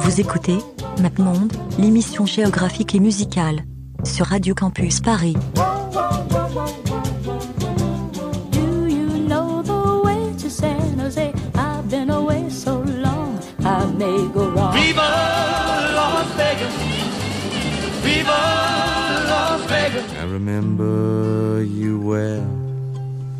[0.00, 0.58] Vous écoutez
[1.00, 3.64] MapMonde, l'émission géographique et musicale
[4.04, 5.36] sur Radio Campus Paris.
[8.52, 11.32] Do you know the way to San Jose?
[11.54, 14.72] I've been away so long, I may go wrong.
[14.74, 15.02] Viva
[15.94, 16.74] Las Vegas!
[18.02, 18.40] Viva
[19.28, 20.04] Las Vegas!
[20.20, 22.46] I remember you well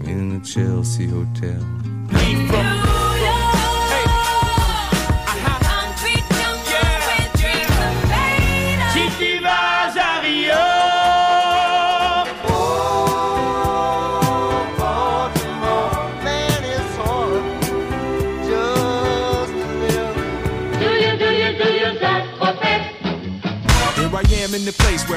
[0.06, 1.60] in the Chelsea Hotel.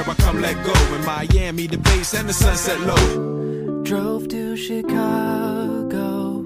[0.06, 0.72] Where I come let go.
[0.96, 3.82] In Miami, the bass and the sunset low.
[3.82, 6.44] Drove to Chicago.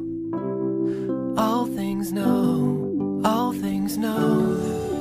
[1.37, 4.57] All things know, all things know.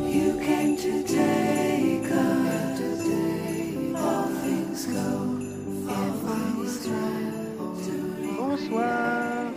[0.07, 2.81] You came to take us.
[3.95, 5.09] All things go.
[5.88, 6.88] If I was
[8.38, 9.52] Bonsoir.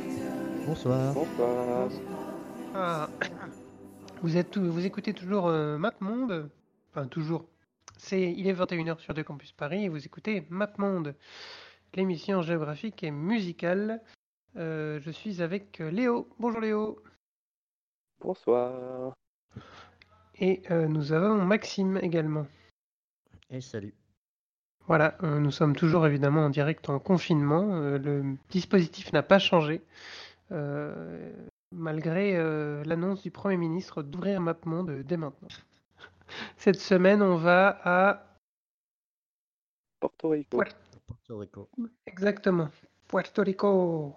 [0.66, 1.88] Bonsoir.
[2.74, 3.08] Ah.
[4.22, 6.48] Vous, êtes tout- vous écoutez toujours euh, MapMonde
[6.90, 7.44] Enfin, toujours.
[8.04, 11.14] C'est, il est 21h sur deux Campus Paris et vous écoutez MapMonde,
[11.94, 14.02] l'émission géographique et musicale.
[14.56, 16.28] Euh, je suis avec euh, Léo.
[16.38, 17.02] Bonjour Léo.
[18.20, 19.14] Bonsoir.
[20.38, 22.46] Et euh, nous avons Maxime également.
[23.48, 23.94] Et salut.
[24.86, 27.74] Voilà, euh, nous sommes toujours évidemment en direct en confinement.
[27.76, 29.80] euh, le dispositif n'a pas changé.
[30.52, 31.32] euh,
[31.72, 35.48] malgré euh, l'annonce du Premier ministre d'ouvrir MapMonde dès maintenant.
[36.56, 38.24] Cette semaine, on va à
[40.00, 40.58] Porto Rico.
[40.58, 40.68] Ouais.
[41.06, 41.68] Porto Rico.
[42.06, 42.68] exactement
[43.08, 44.16] Puerto Rico.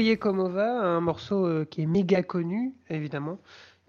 [0.00, 3.38] Un morceau euh, qui est méga connu, évidemment,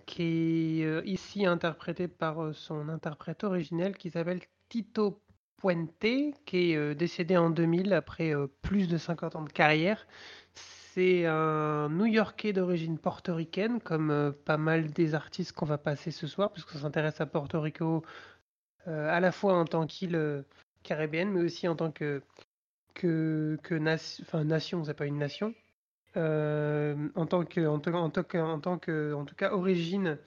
[0.06, 5.22] qui est euh, ici interprété par euh, son interprète originel qui s'appelle Tito
[5.56, 10.06] Puente, qui est décédé en 2000 après plus de 50 ans de carrière.
[10.54, 16.52] C'est un New-Yorkais d'origine portoricaine, comme pas mal des artistes qu'on va passer ce soir,
[16.52, 18.04] puisqu'on s'intéresse à Porto Rico
[18.86, 20.44] à la fois en tant qu'île
[20.84, 22.22] caribéenne, mais aussi en tant que,
[22.96, 25.54] que, que nation, enfin nation, pas une nation,
[26.16, 28.10] en tant que, en, en en
[28.60, 30.18] tant que, en tout cas, origine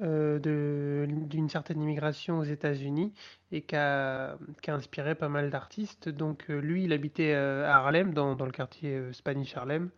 [0.00, 3.12] euh, d'une certaine immigration aux États-Unis
[3.50, 4.38] et qui a,
[4.68, 6.08] inspiré pas mal d'artistes.
[6.08, 9.90] Donc euh, lui, il habitait euh, à Harlem, dans, dans le quartier euh, Spanish Harlem,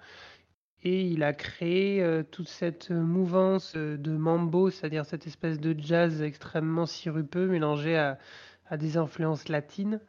[0.83, 5.75] et il a créé euh, toute cette mouvance euh, de mambo, c'est-à-dire cette espèce de
[5.79, 8.19] jazz extrêmement sirupeux mélangé à,
[8.67, 10.01] à des influences latines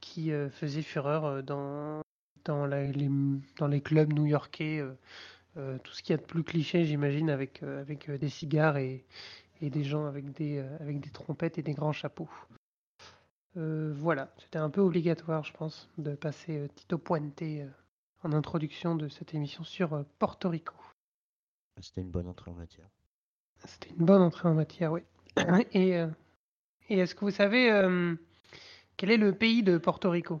[0.00, 2.01] qui euh, faisait fureur euh, dans,
[2.44, 3.08] dans, la- les,
[3.58, 4.78] dans les clubs new-yorkais.
[4.80, 4.92] euh,
[5.58, 8.78] euh, tout ce qu'il y a de plus cliché, j'imagine, avec, euh, avec des cigares
[8.78, 9.04] et,
[9.60, 12.30] et des gens avec des, avec des trompettes et des grands chapeaux.
[13.58, 17.42] Euh, voilà, c'était un peu obligatoire, je pense, de passer Tito Puente
[18.22, 20.74] en introduction de cette émission sur Porto Rico.
[21.80, 22.88] C'était une bonne entrée en matière.
[23.64, 25.02] C'était une bonne entrée en matière, oui.
[25.72, 25.90] Et,
[26.88, 28.14] et est-ce que vous savez euh,
[28.96, 30.40] quel est le pays de Porto Rico?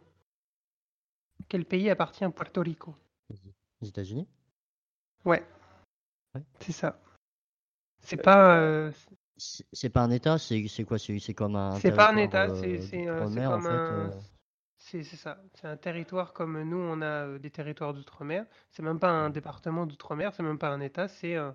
[1.52, 2.94] Quel pays appartient à Puerto Rico
[3.82, 4.26] Les États-Unis?
[5.26, 5.44] Ouais,
[6.34, 6.40] Ouais.
[6.60, 6.98] c'est ça.
[8.00, 8.90] C'est pas, euh,
[9.36, 10.98] C'est pas un État, c'est quoi?
[10.98, 11.74] C'est comme un.
[11.78, 14.10] c'est pas un État, euh, c'est en comme un, euh,
[14.78, 15.42] c'est ça.
[15.56, 18.46] C'est un territoire comme nous, on a euh, des territoires d'outre-mer.
[18.70, 21.54] C'est même pas un département d'outre-mer, c'est même pas un État, c'est un-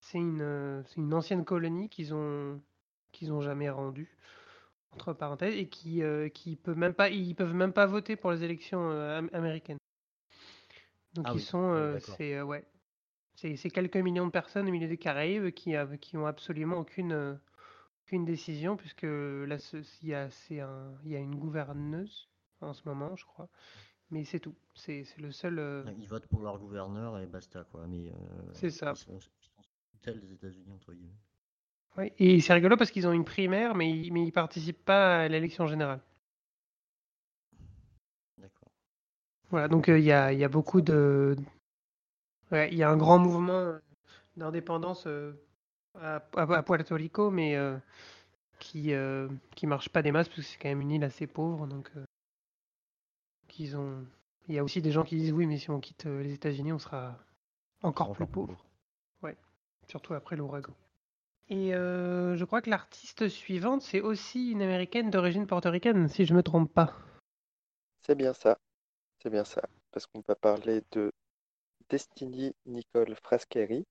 [0.00, 2.60] c'est une, euh, une ancienne colonie qu'ils ont
[3.12, 4.16] qu'ils ont jamais rendue
[4.92, 8.30] entre parenthèses et qui euh, qui peut même pas ils peuvent même pas voter pour
[8.32, 9.78] les élections euh, am- américaines.
[11.14, 12.64] Donc Ah ils oui, sont ouais, euh, c'est ouais
[13.36, 16.78] c'est c'est quelques millions de personnes au milieu des Caraïbes qui av- qui ont absolument
[16.78, 17.38] aucune
[18.06, 19.56] aucune décision puisque là
[20.02, 22.28] il y a c'est un il y a une gouverneuse
[22.60, 23.48] en ce moment je crois
[24.10, 27.64] mais c'est tout c'est c'est le seul euh, Ils votent pour leur gouverneur et basta,
[27.64, 27.86] quoi.
[27.86, 28.14] Mais euh,
[28.52, 31.18] c'est ça ils sont, ils sont les États-Unis, entre guillemets.
[31.96, 35.22] Ouais, et c'est rigolo parce qu'ils ont une primaire mais ils, mais ils participent pas
[35.22, 36.00] à l'élection générale
[38.38, 38.70] D'accord.
[39.50, 41.36] Voilà, donc euh, il y a, il y a beaucoup de...
[42.52, 43.74] ouais, il y a un grand mouvement
[44.36, 45.32] d'indépendance euh,
[46.00, 46.20] à,
[46.62, 47.76] Puerto Rico, mais euh,
[48.60, 48.92] qui
[49.56, 51.66] qui marche pas des masses parce que c'est quand même une île assez pauvre.
[51.66, 51.90] Donc,
[53.48, 54.06] qu'ils ont...
[54.48, 56.72] Il y a aussi des gens qui disent oui, mais si on quitte les États-Unis,
[56.72, 57.18] on sera
[57.82, 58.64] encore plus pauvre.
[59.22, 59.36] Ouais,
[59.88, 60.74] surtout après l'ouragan.
[61.50, 66.32] Et euh, je crois que l'artiste suivante, c'est aussi une américaine d'origine portoricaine, si je
[66.32, 66.96] me trompe pas.
[68.02, 68.56] C'est bien ça,
[69.20, 69.60] c'est bien ça.
[69.90, 71.10] Parce qu'on va parler de
[71.88, 73.84] Destiny Nicole Frascheri,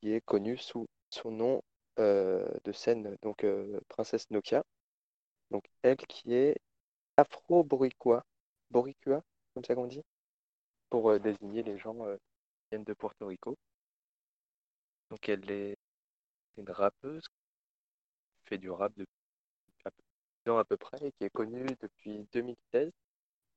[0.00, 1.62] qui est connue sous son nom
[2.00, 4.64] euh, de scène, donc euh, Princesse Nokia.
[5.52, 6.56] Donc elle qui est
[7.16, 8.24] afro-boricua,
[8.72, 9.22] boricua,
[9.54, 10.02] comme ça qu'on dit,
[10.90, 13.56] pour désigner les gens qui viennent de Porto Rico.
[15.10, 15.76] Donc elle est
[16.56, 19.10] une rappeuse, qui fait du rap depuis
[20.46, 22.92] ans à peu près, et qui est connue depuis 2016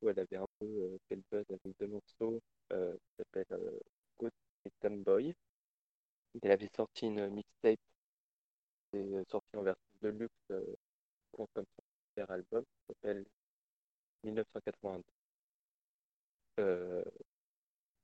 [0.02, 2.42] où elle avait un peu euh, fait le buzz avec deux morceaux
[2.74, 3.80] euh, qui s'appellent euh,
[4.20, 4.32] Good
[4.66, 5.36] et Tomboy.
[6.42, 7.80] Elle avait sorti une mixtape
[8.92, 10.52] qui est euh, sortie en version de luxe
[11.32, 11.66] comme son
[12.16, 13.26] premier album qui s'appelle
[14.24, 15.04] 1982.
[16.60, 17.04] Euh,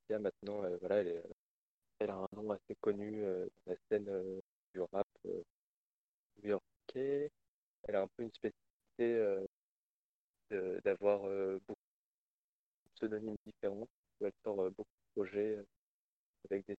[0.08, 0.96] là, maintenant, voilà,
[2.00, 4.40] elle, a un nom assez connu dans la scène
[4.74, 5.42] du rap euh,
[6.42, 7.30] new-yorkais.
[7.84, 9.44] Elle a un peu une spécificité
[10.52, 11.80] euh, d'avoir euh, beaucoup
[12.84, 13.88] de pseudonymes différents.
[14.20, 15.58] Elle sort beaucoup de projets
[16.50, 16.76] avec des.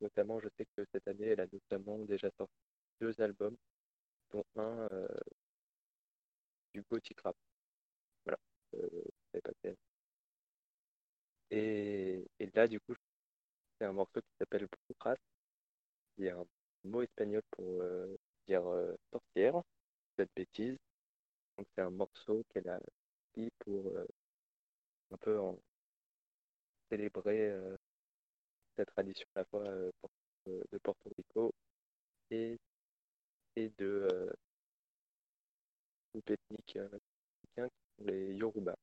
[0.00, 2.52] Notamment, je sais que cette année, elle a notamment déjà sorti
[3.00, 3.56] deux albums,
[4.32, 4.88] dont un
[6.74, 7.36] du gothic rap.
[8.24, 8.38] Voilà,
[9.32, 9.70] pas.
[11.50, 12.94] Et, et là, du coup,
[13.78, 15.16] c'est un morceau qui s'appelle Brujas,
[16.16, 16.44] qui un
[16.86, 18.16] mot espagnol pour euh,
[18.48, 19.62] dire euh, sorcière,
[20.18, 20.76] cette bêtise.
[21.58, 22.78] Donc, c'est un morceau qu'elle a
[23.34, 24.06] écrit pour euh,
[25.12, 25.38] un peu
[26.90, 27.52] célébrer
[28.76, 29.64] cette tradition à la fois
[30.46, 31.52] de Porto Rico
[32.30, 32.58] et,
[33.56, 34.32] et de euh,
[36.14, 36.88] africains
[37.40, 38.76] qui sont les Yoruba,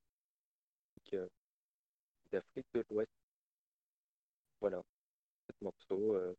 [2.32, 3.12] d'Afrique de l'Ouest.
[4.60, 4.82] Voilà,
[5.50, 6.36] ce morceau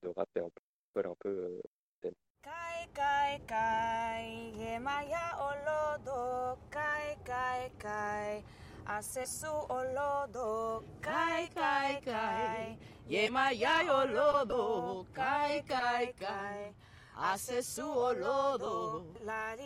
[0.00, 0.50] de rap est un
[0.94, 2.10] peu, un peu euh.
[2.42, 8.42] Kai kai kai, ye maya olodo, kai kai kai.
[8.84, 12.76] hace su olodo, kai kai kai,
[13.08, 16.74] yema ya olodo, kai kai kai,
[17.16, 19.04] hace su olodo.
[19.24, 19.56] La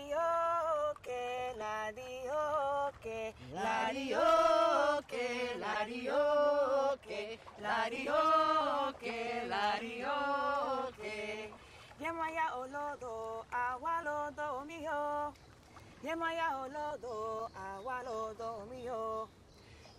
[1.03, 2.31] que, la que,
[2.63, 3.93] la que, la
[5.07, 5.57] que,
[7.61, 7.89] la
[8.99, 9.79] que, la
[11.01, 11.53] que.
[11.99, 15.33] Yemaya olodo, agualodo mío.
[16.03, 19.29] Yemaya olodo, agualodo mío.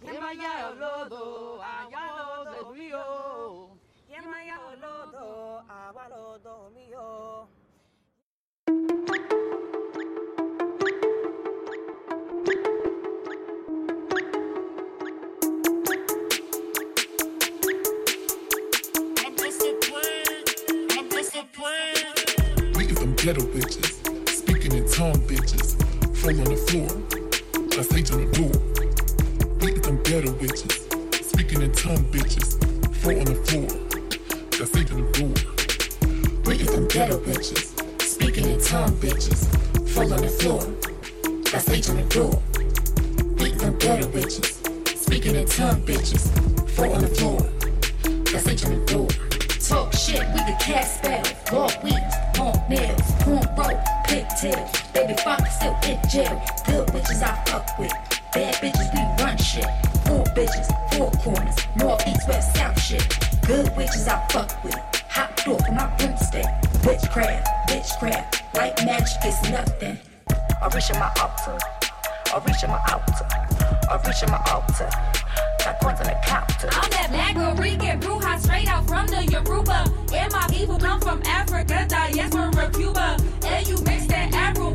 [0.01, 3.76] Yemaya olodo, agualodo mío.
[4.09, 7.47] Yema ya olodo, agua lodo mío.
[22.75, 23.91] We is them ghetto bitches,
[24.29, 25.75] speaking in tongue bitches,
[26.15, 26.87] fall on the floor,
[27.69, 28.55] got sage on the door.
[29.69, 32.57] Is them ghetto bitches, speaking in tongue bitches,
[32.95, 33.86] fall on the floor,
[34.65, 34.73] the
[35.13, 36.43] door.
[36.45, 39.45] We is them ghetto bitches, speaking in tongue bitches,
[39.89, 40.61] fall on the floor,
[41.51, 42.41] got sage on the door.
[43.37, 46.31] We is them ghetto bitches, speaking in tongue bitches,
[46.71, 47.39] fall on the floor,
[48.31, 49.07] got sage on the door.
[49.59, 51.23] Talk shit, we the cast spell.
[51.53, 54.71] Long weeds, long nails, cornrow, pigtails.
[54.91, 56.41] Baby father still in jail.
[56.65, 57.91] Good bitches I fuck with.
[58.33, 59.69] Bad bitches we run shit.
[60.07, 61.55] Four bitches, four corners.
[61.75, 63.26] North, east, west, south shit.
[63.47, 64.75] Good witches I fuck with.
[65.07, 66.43] Hot door for my broomstick.
[66.85, 68.43] Witchcraft, witchcraft.
[68.53, 69.97] White magic is nothing.
[70.29, 71.57] I reach in my altar.
[72.27, 73.25] I reach in my altar.
[73.89, 74.89] I reach in my altar.
[75.65, 79.85] I'm that black Rican bruja straight out from the Yoruba.
[80.13, 83.17] And my people come from Africa, diaspora, Cuba.
[83.45, 84.71] And you mix that Afro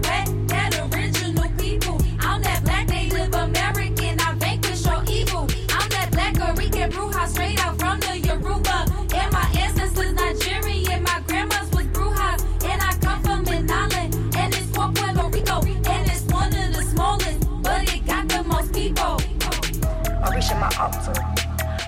[20.42, 21.14] I reach in my altar.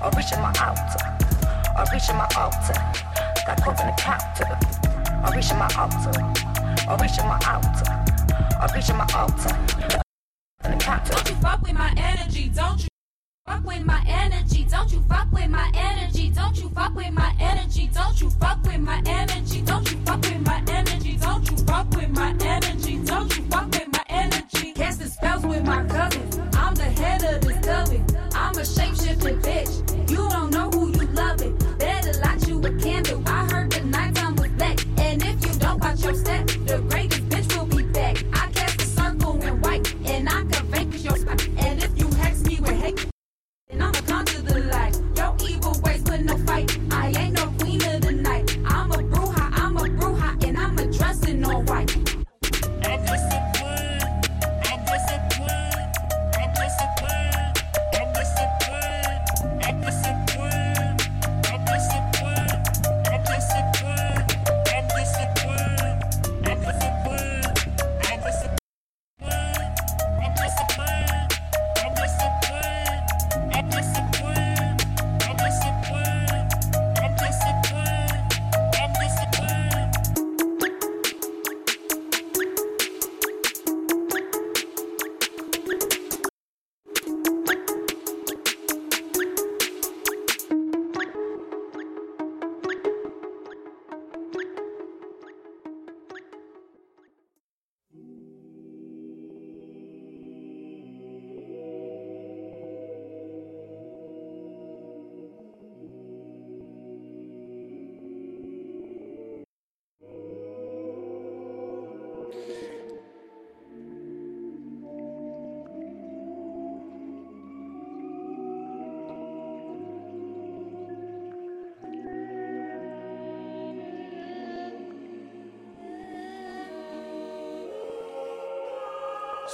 [0.01, 1.03] I reach in my altar.
[1.75, 2.75] I reach in my altar.
[3.47, 4.47] Got coins on the counter.
[5.25, 6.15] I reach in my altar.
[6.87, 7.91] I reach in my altar.
[8.61, 9.51] I reach in my altar.
[10.63, 12.89] Don't you fuck with my energy, don't you?
[13.45, 17.35] Fuck with my energy, don't you fuck with my energy, don't you fuck with my
[17.41, 21.57] energy, don't you fuck with my energy, don't you fuck with my energy, don't you
[21.57, 24.73] fuck with my energy, don't you fuck with my energy.
[24.75, 28.14] Casting spells with my cousins, I'm the head of this coven.
[28.45, 30.11] I'm a shapeshifting bitch.
[30.11, 30.54] You don't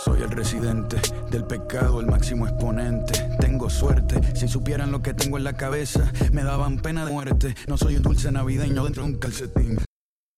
[0.04, 0.97] Soy el residente
[1.30, 3.12] del pecado, el máximo exponente.
[3.38, 7.54] Tengo suerte, si supieran lo que tengo en la cabeza, me daban pena de muerte.
[7.69, 9.78] No soy un dulce navideño dentro de un calcetín.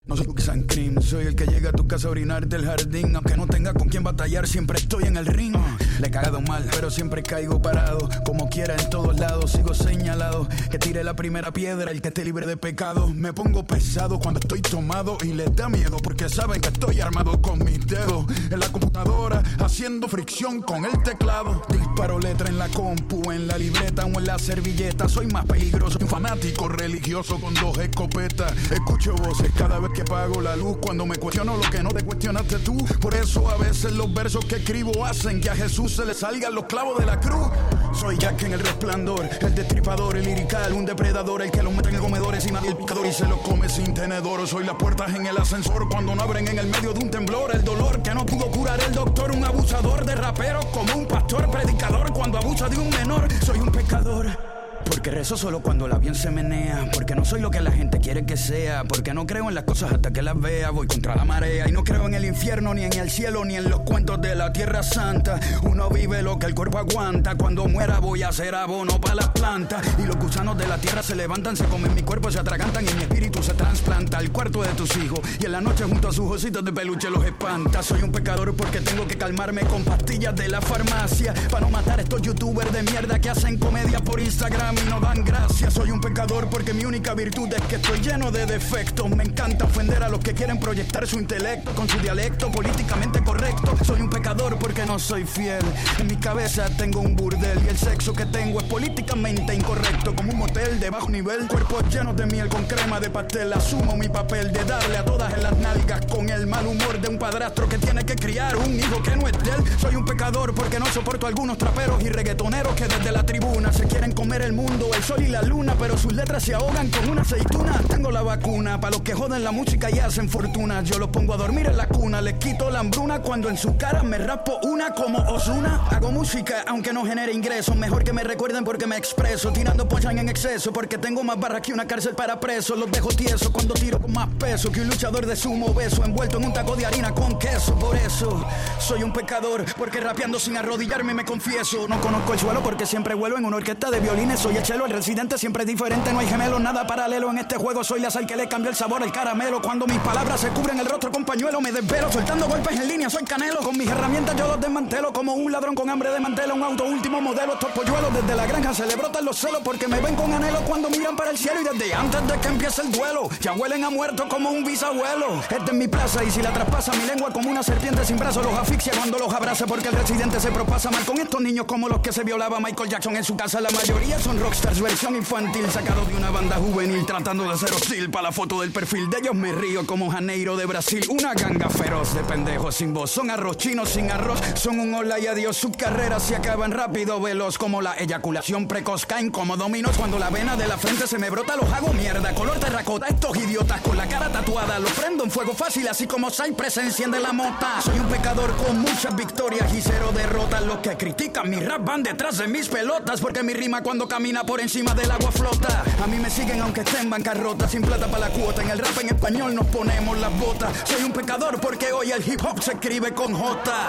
[0.04, 3.14] No soy and Cream, soy el que llega a tu casa a orinarte el jardín.
[3.14, 5.54] Aunque no tenga con quién batallar, siempre estoy en el ring.
[6.00, 8.08] Le he cagado mal, pero siempre caigo parado.
[8.25, 10.49] Como quiera en todos lados, sigo señalado.
[10.70, 13.08] Que tire la primera piedra, el que esté libre de pecado.
[13.08, 17.40] Me pongo pesado cuando estoy tomado y les da miedo porque saben que estoy armado
[17.40, 18.26] con mis dedos.
[18.50, 21.62] En la computadora, haciendo fricción con el teclado.
[21.68, 25.08] Disparo letra en la compu, en la libreta o en la servilleta.
[25.08, 28.52] Soy más peligroso que un fanático religioso con dos escopetas.
[28.70, 30.78] Escucho voces cada vez que apago la luz.
[30.80, 32.76] Cuando me cuestiono lo que no te cuestionaste tú.
[33.00, 36.55] Por eso a veces los versos que escribo hacen que a Jesús se le salgan
[36.55, 37.49] los clavos de la cruz.
[37.95, 41.91] Soy Jack en el resplandor, el destripador, el lirical, un depredador, el que lo mete
[41.91, 44.47] en el comedor encima del picador y se lo come sin tenedor.
[44.47, 47.55] Soy las puertas en el ascensor cuando no abren en el medio de un temblor.
[47.55, 51.51] El dolor que no pudo curar el doctor, un abusador de rapero como un pastor
[51.51, 53.29] predicador cuando abusa de un menor.
[53.45, 54.51] Soy un pecador.
[54.85, 56.89] Porque rezo solo cuando el avión se menea.
[56.93, 58.85] Porque no soy lo que la gente quiere que sea.
[58.85, 60.71] Porque no creo en las cosas hasta que las vea.
[60.71, 61.68] Voy contra la marea.
[61.68, 64.35] Y no creo en el infierno, ni en el cielo, ni en los cuentos de
[64.35, 65.38] la tierra santa.
[65.62, 67.35] Uno vive lo que el cuerpo aguanta.
[67.37, 69.87] Cuando muera voy a hacer abono para las plantas.
[69.99, 72.95] Y los gusanos de la tierra se levantan, se comen mi cuerpo, se atragantan y
[72.95, 75.21] mi espíritu se trasplanta al cuarto de tus hijos.
[75.40, 77.83] Y en la noche junto a sus ositos de peluche los espanta.
[77.83, 81.35] Soy un pecador porque tengo que calmarme con pastillas de la farmacia.
[81.51, 85.24] Para no matar a estos youtubers de mierda que hacen comedia por Instagram no dan
[85.24, 85.74] gracias.
[85.74, 89.08] Soy un pecador porque mi única virtud es que estoy lleno de defectos.
[89.11, 93.76] Me encanta ofender a los que quieren proyectar su intelecto con su dialecto políticamente correcto.
[93.85, 95.62] Soy un pecador porque no soy fiel.
[95.98, 100.14] En mi cabeza tengo un burdel y el sexo que tengo es políticamente incorrecto.
[100.14, 103.52] Como un motel de bajo nivel, cuerpos llenos de miel con crema de pastel.
[103.52, 107.08] Asumo mi papel de darle a todas en las nalgas con el mal humor de
[107.08, 109.78] un padrastro que tiene que criar un hijo que no es de él.
[109.80, 113.72] Soy un pecador porque no soporto a algunos traperos y reggaetoneros que desde la tribuna
[113.72, 116.88] se quieren comer el mundo, el sol y la luna, pero sus letras se ahogan
[116.90, 117.81] con una aceituna.
[117.88, 120.83] Tengo la vacuna para los que joden la música y hacen fortuna.
[120.83, 123.77] Yo los pongo a dormir en la cuna, les quito la hambruna cuando en su
[123.77, 125.87] cara me raspo una como Osuna.
[125.90, 130.18] Hago música aunque no genere ingresos, mejor que me recuerden porque me expreso, tirando pochan
[130.18, 132.79] en exceso porque tengo más barras que una cárcel para presos.
[132.79, 136.38] Los dejo tiesos cuando tiro con más peso que un luchador de sumo beso envuelto
[136.38, 137.75] en un taco de harina con queso.
[137.79, 138.44] Por eso
[138.79, 141.88] soy un pecador porque rapeando sin arrodillarme me confieso.
[141.88, 144.40] No conozco el suelo porque siempre vuelo en una orquesta de violines.
[144.57, 147.83] El chelo, el residente siempre es diferente, no hay gemelo, nada paralelo en este juego.
[147.85, 149.62] Soy la sal que le cambia el sabor al caramelo.
[149.62, 153.09] Cuando mis palabras se cubren el rostro con pañuelo, me desvelo soltando golpes en línea.
[153.09, 156.55] Soy canelo, con mis herramientas yo los desmantelo como un ladrón con hambre de mantela.
[156.55, 159.88] Un auto último modelo, estos polluelos desde la granja se le brotan los celos porque
[159.88, 162.83] me ven con anhelo cuando miran para el cielo y desde antes de que empiece
[162.83, 165.41] el duelo ya huelen a muerto como un bisabuelo.
[165.43, 168.45] Esta es mi plaza y si la traspasa mi lengua como una serpiente sin brazos
[168.45, 171.88] los asfixia cuando los abraza porque el residente se propasa mal con estos niños como
[171.88, 173.61] los que se violaba Michael Jackson en su casa.
[173.61, 178.11] La mayoría son rockstars versión infantil sacados de una banda juvenil tratando de ser hostil
[178.11, 181.05] para la foto del perfil de ellos me río como Janeiro de Brasil.
[181.09, 183.11] Una ganga feroz de pendejos sin voz.
[183.11, 184.40] Son arroz chinos sin arroz.
[184.55, 185.57] Son un hola y adiós.
[185.57, 189.07] Sus carreras se acaban rápido, veloz como la eyaculación precoz.
[189.07, 191.57] Caen como dominos cuando la vena de la frente se me brota.
[191.57, 192.35] Los hago mierda.
[192.35, 193.07] Color terracota.
[193.07, 194.78] Estos idiotas con la cara tatuada.
[194.78, 197.81] Los prendo en fuego fácil así como Cypress enciende la mota.
[197.81, 200.64] Soy un pecador con muchas victorias y cero derrotas.
[200.64, 203.20] Los que critican mi rap van detrás de mis pelotas.
[203.20, 204.09] Porque mi rima cuando
[204.40, 205.85] por encima del agua flota.
[206.03, 207.68] A mí me siguen aunque esté en bancarrota.
[207.68, 208.62] Sin plata para la cuota.
[208.62, 210.73] En el rap en español nos ponemos las botas.
[210.85, 213.88] Soy un pecador porque hoy el hip hop se escribe con J.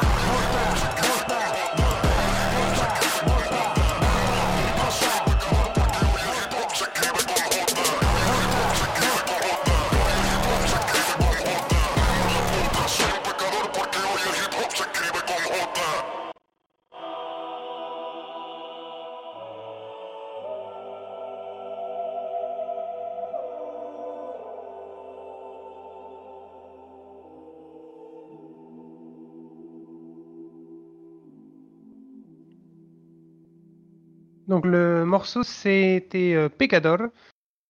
[34.47, 36.99] Donc le morceau c'était euh, Pecador,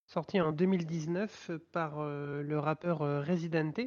[0.08, 3.80] sorti en 2019 par euh, le rappeur euh, Residente.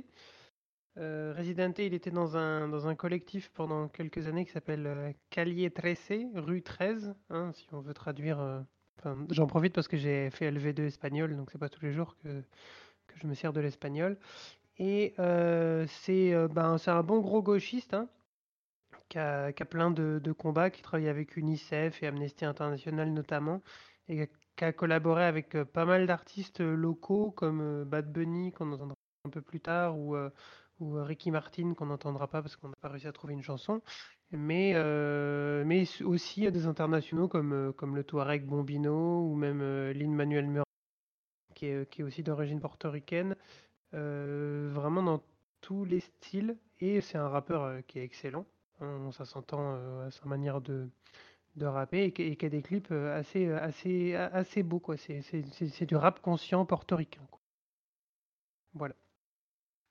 [0.99, 7.15] Residente, il était dans un, collectif pendant quelques années qui s'appelle Calle 13, rue 13,
[7.29, 8.65] hein, si on veut traduire.
[9.29, 12.43] J'en profite parce que j'ai fait LV2 espagnol, donc c'est pas tous les jours que,
[13.17, 14.17] je me sers de l'espagnol.
[14.79, 15.13] Et
[15.87, 18.09] c'est ben, c'est un bon gros gauchiste, hein,
[19.09, 23.63] qui a, plein de, combats, qui travaille avec UNICEF et Amnesty International notamment,
[24.09, 28.53] et qui a collaboré avec euh, pas mal d'artistes euh, locaux comme euh, Bad Bunny
[28.53, 30.17] qu'on entendra un peu plus tard, ou,
[30.81, 33.81] Ricky Martin qu'on n'entendra pas parce qu'on n'a pas réussi à trouver une chanson,
[34.31, 40.65] mais, euh, mais aussi des internationaux comme, comme le Touareg Bombino ou même Lin-Manuel Miranda
[41.55, 43.35] qui est, qui est aussi d'origine portoricaine,
[43.93, 45.23] vraiment dans
[45.63, 48.45] tous les styles, et c'est un rappeur qui est excellent.
[48.81, 50.89] On- ça s'entend euh, à sa manière de,
[51.61, 54.81] rapper et, et qui a des clips euh, assez, euh, assez, assez beaux.
[54.81, 54.97] quoi.
[54.97, 57.27] C'est c'est- du rap conscient portoricain.
[57.31, 57.41] quoi.
[58.75, 58.95] Voilà.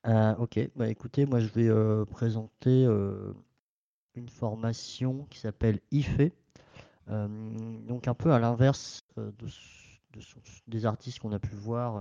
[0.05, 2.85] Euh, ok, bah écoutez, moi je vais présenter
[4.13, 6.31] une formation qui s'appelle IFE.
[7.07, 9.03] Donc un peu à l'inverse
[10.67, 11.99] des artistes qu'on a pu voir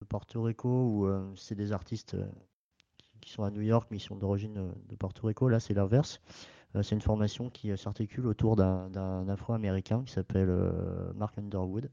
[0.00, 2.16] de Porto Rico, où c'est des artistes
[3.20, 5.48] qui, sont à New York mais ils sont d'origine euh, de Porto Rico.
[5.48, 6.20] Là c'est l'inverse.
[6.76, 10.50] Euh, c'est une formation qui euh, s'articule autour d'un Afro-Américain qui s'appelle
[11.14, 11.90] Mark Underwood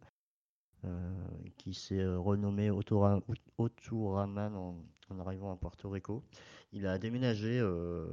[1.58, 3.22] qui s'est renommé Otora-
[3.58, 6.24] Oturaman en, arrivant à Porto Rico.
[6.72, 8.06] Il a déménagé à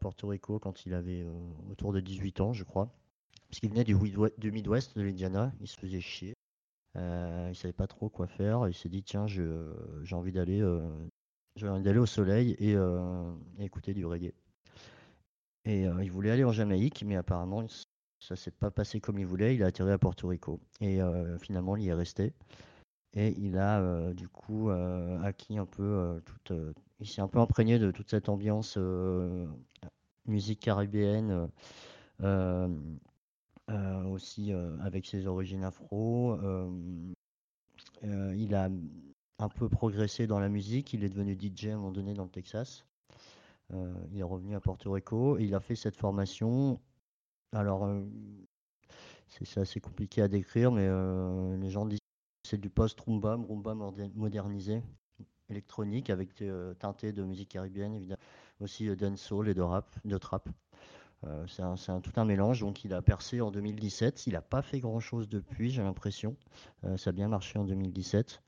[0.00, 1.24] Porto Rico quand il avait
[1.70, 2.88] autour de 18 ans, je crois,
[3.48, 6.34] parce qu'il venait du, Midwe- du Midwest de l'Indiana, il se faisait chier.
[6.96, 9.44] Euh, il savait pas trop quoi faire, il s'est dit tiens, j'ai
[10.12, 10.62] envie d'aller
[11.56, 14.32] j'ai envie d'aller au soleil et, euh, et écouter du reggae.
[15.64, 17.66] Et euh, il voulait aller en Jamaïque, mais apparemment
[18.20, 19.54] ça s'est pas passé comme il voulait.
[19.54, 22.32] Il a atterri à Porto Rico et euh, finalement il y est resté.
[23.14, 26.52] Et il a du coup acquis un peu toute,
[27.00, 28.78] il s'est un peu imprégné de toute cette ambiance
[30.26, 31.48] musique caribéenne,
[34.04, 36.38] aussi avec ses origines afro.
[38.02, 38.68] il a
[39.38, 40.92] un peu progressé dans la musique.
[40.92, 42.84] Il est devenu DJ à un moment donné dans le Texas.
[43.74, 46.80] Euh, il est revenu à Porto Rico et il a fait cette formation.
[47.52, 48.02] Alors, euh,
[49.28, 53.74] c'est assez compliqué à décrire, mais euh, les gens disent que c'est du post-rumba, rumba
[54.14, 54.82] modernisé,
[55.50, 56.30] électronique, avec
[56.78, 58.20] teinté de musique caribéenne, évidemment,
[58.60, 60.48] aussi euh, dancehall et de rap, de trap.
[61.48, 62.60] C'est un, un- tout un mélange.
[62.60, 64.28] Donc, il a percé en 2017.
[64.28, 66.36] Il n'a pas fait grand-chose depuis, j'ai l'impression.
[66.96, 68.42] Ça a bien marché en 2017.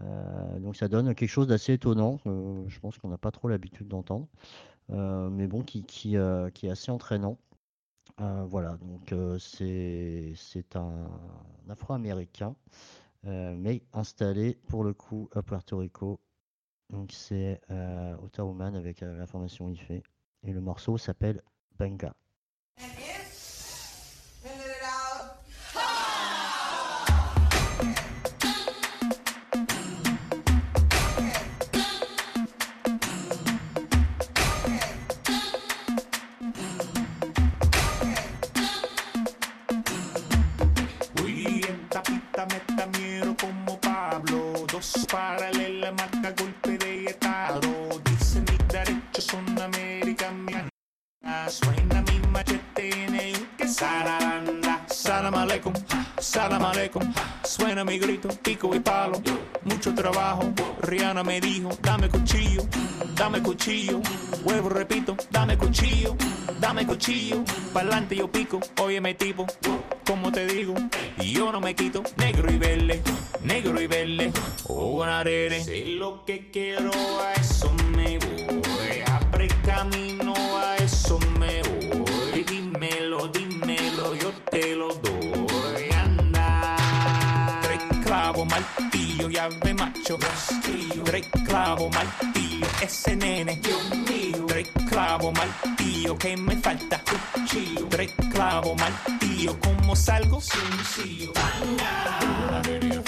[0.00, 2.18] Euh, donc, ça donne quelque chose d'assez étonnant.
[2.26, 4.28] euh, je pense qu'on n'a pas trop l'habitude d'entendre.
[4.90, 6.16] Euh, mais bon, qui, qui,
[6.54, 7.38] qui est assez entraînant.
[8.18, 10.34] Voilà, donc c'est
[10.74, 11.08] un
[11.68, 12.56] Afro-Américain,
[13.24, 16.18] mais installé pour le coup à Puerto Rico.
[16.90, 20.02] Donc c'est euh, Otahuman avec euh, la formation IFE.
[20.44, 21.42] Et le morceau s'appelle
[21.78, 22.14] Benga.
[63.58, 64.00] Cuchillo.
[64.44, 66.14] Vuelvo, repito, dame cuchillo,
[66.60, 67.42] dame cuchillo.
[67.72, 69.46] Pa'lante yo pico, óyeme tipo,
[70.06, 70.74] como te digo,
[71.18, 72.04] yo no me quito.
[72.16, 73.02] Negro y verde,
[73.42, 74.32] negro y verde.
[74.68, 75.64] Oh, arere.
[75.64, 79.02] Sé lo que quiero, a eso me voy.
[79.06, 82.44] Abre camino, a eso me voy.
[82.44, 85.90] Dímelo, dímelo, yo te lo doy.
[85.96, 86.76] Anda.
[87.62, 90.16] Tres clavos, martillo, llave macho.
[91.04, 92.37] Tres clavos, martillo,
[92.82, 93.60] ese nene.
[94.46, 97.02] Tres clavos, martillo, que me falta.
[97.32, 97.86] Cuchillo.
[97.88, 100.40] Tres clavos, martillo, ¿cómo salgo?
[100.40, 101.32] Sencillo.
[102.48, 103.02] Una alegría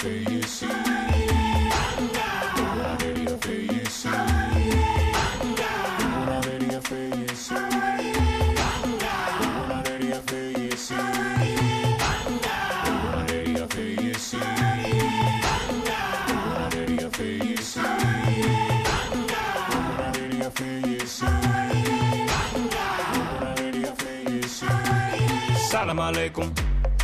[26.11, 26.53] Salam aleikum.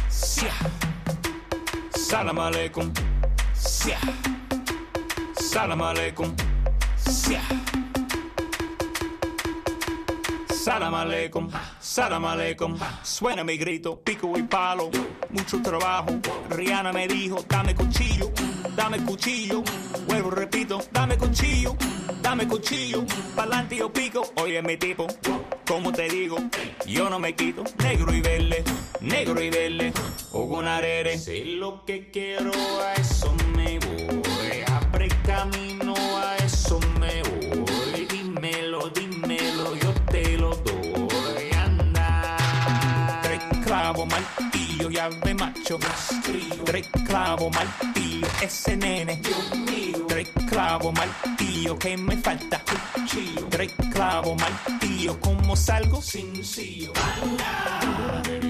[0.10, 0.52] Sia.
[1.96, 2.94] Salam aleikum.
[3.56, 4.00] Sia.
[5.40, 6.36] Salam aleikum.
[6.98, 7.42] Sia.
[10.68, 12.78] Salam aleikum, salam aleikum.
[13.02, 14.92] Suena mi grito, pico y palo.
[15.30, 16.20] Mucho trabajo.
[16.50, 18.34] Rihanna me dijo, dame cuchillo,
[18.76, 19.64] dame cuchillo.
[20.08, 21.78] Vuelvo, repito, dame cuchillo,
[22.22, 23.06] dame cuchillo.
[23.34, 25.08] Pa'lante yo pico, oye mi tipo.
[25.66, 26.38] Como te digo,
[26.86, 27.64] yo no me quito.
[27.82, 28.66] Negro y verde,
[29.02, 29.94] negro y verde.
[30.32, 31.18] Ogunarere.
[31.18, 34.64] Sé lo que quiero, a eso me voy.
[34.68, 38.06] Abre camino, a eso me voy.
[38.06, 41.52] Dímelo, dímelo, yo te lo doy.
[41.58, 43.20] Anda.
[43.24, 45.80] Tres clavos, martillo, llave macho.
[46.66, 49.18] Tres clavos, martillo, ese nene.
[49.18, 50.06] Dios mío.
[50.08, 52.62] Tres clavos, martillo, que me falta
[52.94, 53.48] cuchillo.
[53.50, 56.02] Tres clavos, martillo, ¿cómo salgo?
[57.38, 58.47] Ea,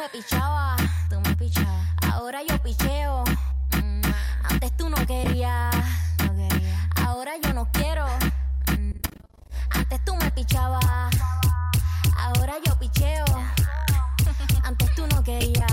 [0.00, 1.86] me pichabas, tú me pichabas.
[2.10, 3.22] Ahora yo picheo.
[3.76, 4.00] Mm,
[4.48, 5.74] Antes tú no querías,
[6.24, 6.88] no quería.
[7.04, 8.06] Ahora yo no quiero.
[8.78, 8.92] Mm,
[9.70, 11.14] Antes tú me pichabas.
[12.16, 13.24] Ahora yo picheo.
[14.64, 15.70] Antes tú no querías.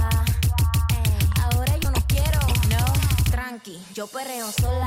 [0.90, 2.40] Ey, Ahora yo no quiero.
[2.70, 4.87] No, tranqui, yo perreo sola.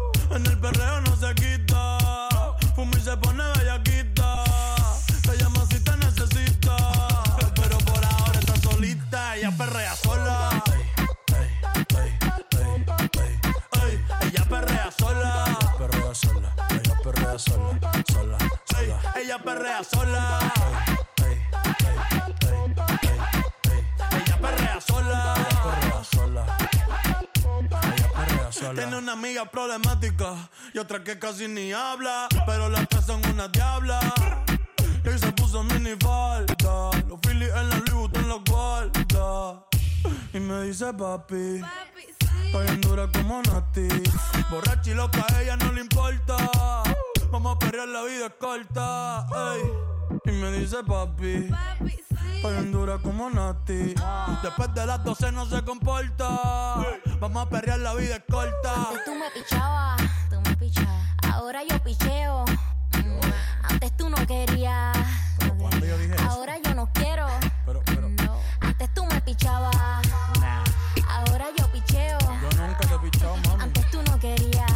[0.33, 1.97] En el perreo no se quita.
[2.75, 4.43] Fuma y se pone bellaquita.
[5.23, 6.77] Te llama si te necesita.
[7.55, 9.35] Pero por ahora está solita.
[9.35, 10.63] Ella perrea sola.
[14.21, 15.57] Ella perrea sola.
[15.77, 16.55] Perrea sola.
[16.69, 17.39] Ella perrea.
[17.39, 17.79] Sola.
[18.07, 18.37] Sola.
[19.15, 21.00] Ella perrea sola.
[28.75, 30.35] Tiene una amiga problemática
[30.71, 32.27] y otra que casi ni habla.
[32.45, 33.99] Pero las tres son una diabla.
[35.03, 36.91] Y se puso mini falta.
[37.07, 39.65] Los Phillies en la Louis Vuitton los guarda.
[40.33, 41.61] Y me dice papi.
[42.45, 43.87] Estoy en dura como Nati.
[44.51, 46.37] Borracha y loca, a ella no le importa.
[47.31, 49.25] Vamos a perrear, la vida es corta.
[49.55, 49.61] ey.
[50.25, 51.49] Y me dice papi.
[52.43, 53.93] En dura como Nati.
[54.43, 56.27] Después de las 12 no se comporta.
[57.19, 58.73] Vamos a perrear, la vida es corta.
[58.89, 61.07] Antes tú me pichabas, tú me pichabas.
[61.31, 62.45] Ahora yo picheo.
[62.93, 63.19] Mm,
[63.63, 64.97] Antes tú no querías.
[65.47, 66.21] no querías.
[66.21, 67.27] Ahora yo no quiero.
[68.25, 68.37] No.
[68.61, 69.75] Antes tú me pichabas.
[71.07, 72.17] Ahora yo picheo.
[72.19, 73.63] Yo nunca te he pichado, mami.
[73.63, 74.71] Antes tú no querías.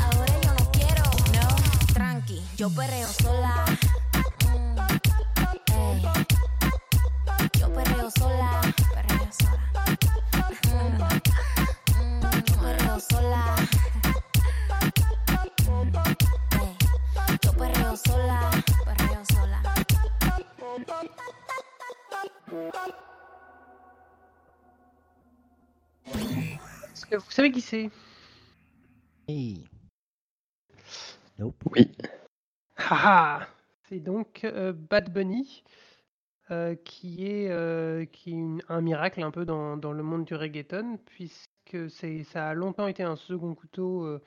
[0.00, 1.02] Ahora yo no quiero.
[1.34, 3.64] No, tranqui, yo perreo sola.
[7.84, 8.60] Perreo sola.
[8.94, 9.60] Perreo sola.
[10.64, 11.00] Mm,
[11.96, 13.42] mm, Yo perreo sola.
[16.60, 16.76] Ey,
[17.44, 18.50] Yo perreo sola.
[18.84, 19.58] Perreo sola.
[26.92, 27.90] Est-ce que vous savez qui c'est?
[29.28, 29.68] Hey.
[31.38, 31.56] Nope.
[31.70, 31.90] Oui.
[32.76, 33.46] Haha
[33.88, 35.62] C'est donc euh, Bad Bunny,
[36.50, 38.04] euh, qui est, euh,
[38.68, 41.88] un miracle un peu dans, le monde du reggaeton, puisque
[42.24, 44.20] ça a longtemps été un second couteau euh,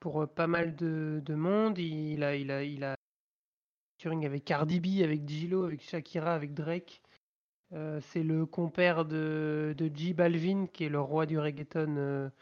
[0.00, 1.78] pour pas mal de, de monde.
[1.78, 2.96] Il a, il a, il a
[3.96, 7.02] featuring avec Cardi B, avec Gilo, avec Shakira, avec Drake.
[8.00, 12.32] C'est le compère de, de J Balvin, qui est le roi du reggaeton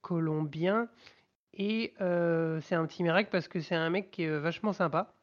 [0.00, 0.88] colombien.
[1.52, 5.14] Et c'est un petit miracle parce que c'est un mec qui est vachement sympa.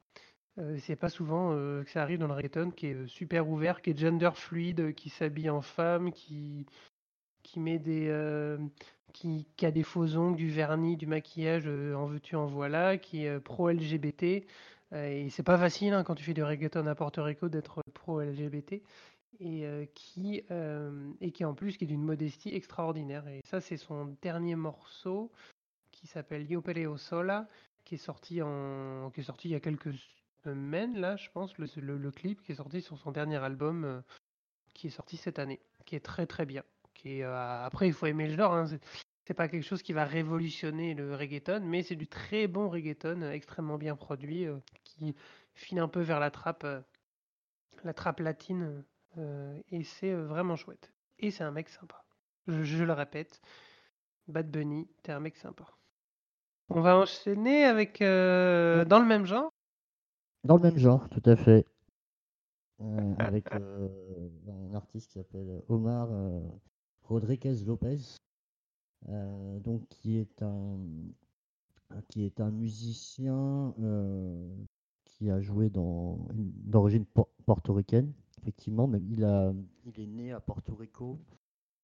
[0.59, 3.47] Euh, c'est pas souvent euh, que ça arrive dans le reggaeton, qui est euh, super
[3.47, 6.65] ouvert, qui est gender fluide, qui s'habille en femme, qui,
[7.43, 8.57] qui met des,
[9.13, 13.39] qui, a des faux ongles, du vernis, du maquillage, en veux-tu, en voilà, qui est
[13.39, 14.45] pro-LGBT.
[14.93, 17.81] Euh, et c'est pas facile hein, quand tu fais du reggaeton à Porto Rico d'être
[17.93, 18.81] pro-LGBT.
[19.41, 20.43] Et, euh, qui,
[21.21, 23.25] et qui en plus qui est d'une modestie extraordinaire.
[23.29, 25.31] Et ça, c'est son dernier morceau
[25.91, 27.47] qui s'appelle Yo Peleo Sola,
[27.85, 29.93] qui est sorti en, qui est sorti il y a quelques
[30.43, 34.01] semaines là, je pense, le, le, clip qui est sorti sur son dernier album, euh,
[34.73, 36.63] qui est sorti cette année, qui est très très bien.
[36.93, 38.53] Qui euh, après, il faut aimer le genre.
[38.53, 38.81] Hein, c'est-
[39.35, 43.31] pas quelque chose qui va révolutionner le reggaeton, mais c'est du très bon reggaeton, euh,
[43.31, 44.47] extrêmement bien produit,
[44.83, 45.15] qui
[45.53, 46.65] file un peu vers la trappe,
[47.83, 48.83] la latine,
[49.69, 50.91] et c'est vraiment chouette.
[51.19, 52.03] Et c'est un mec sympa.
[52.47, 53.39] Je, le répète,
[54.27, 55.65] Bad Bunny, t'es un mec sympa.
[56.69, 59.51] On va enchaîner avec dans le même genre.
[60.43, 61.65] Dans le même genre, tout à fait.
[62.81, 66.39] Euh, avec euh, un artiste qui s'appelle Omar euh,
[67.03, 67.97] Rodriguez Lopez,
[69.09, 70.77] euh, donc qui est un
[72.07, 73.73] qui est un musicien
[75.05, 79.53] qui a joué dans d'origine por- portoricaine, effectivement, mais il a
[79.85, 81.19] il est né à Porto Rico,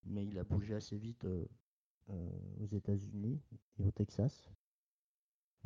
[0.06, 1.26] mais il a bougé assez vite
[2.10, 3.42] aux États-Unis
[3.80, 4.50] et au Texas.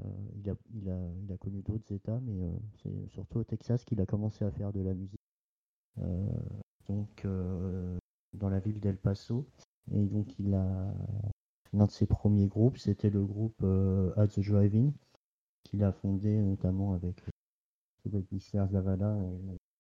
[0.06, 0.90] Euh, il
[1.32, 4.72] a, connu d'autres États, mais euh, c'est surtout au Texas qu'il a commencé à faire
[4.74, 5.20] de la musique.
[6.00, 6.28] Euh,
[6.88, 7.28] donc,
[8.34, 9.48] dans la ville d'El Paso.
[9.92, 10.94] Et donc, il a.
[11.72, 13.64] L'un de ses premiers groupes, c'était le groupe
[14.18, 14.92] At the Drive-In,
[15.64, 17.24] qu'il a fondé notamment avec
[18.08, 19.20] Zavala,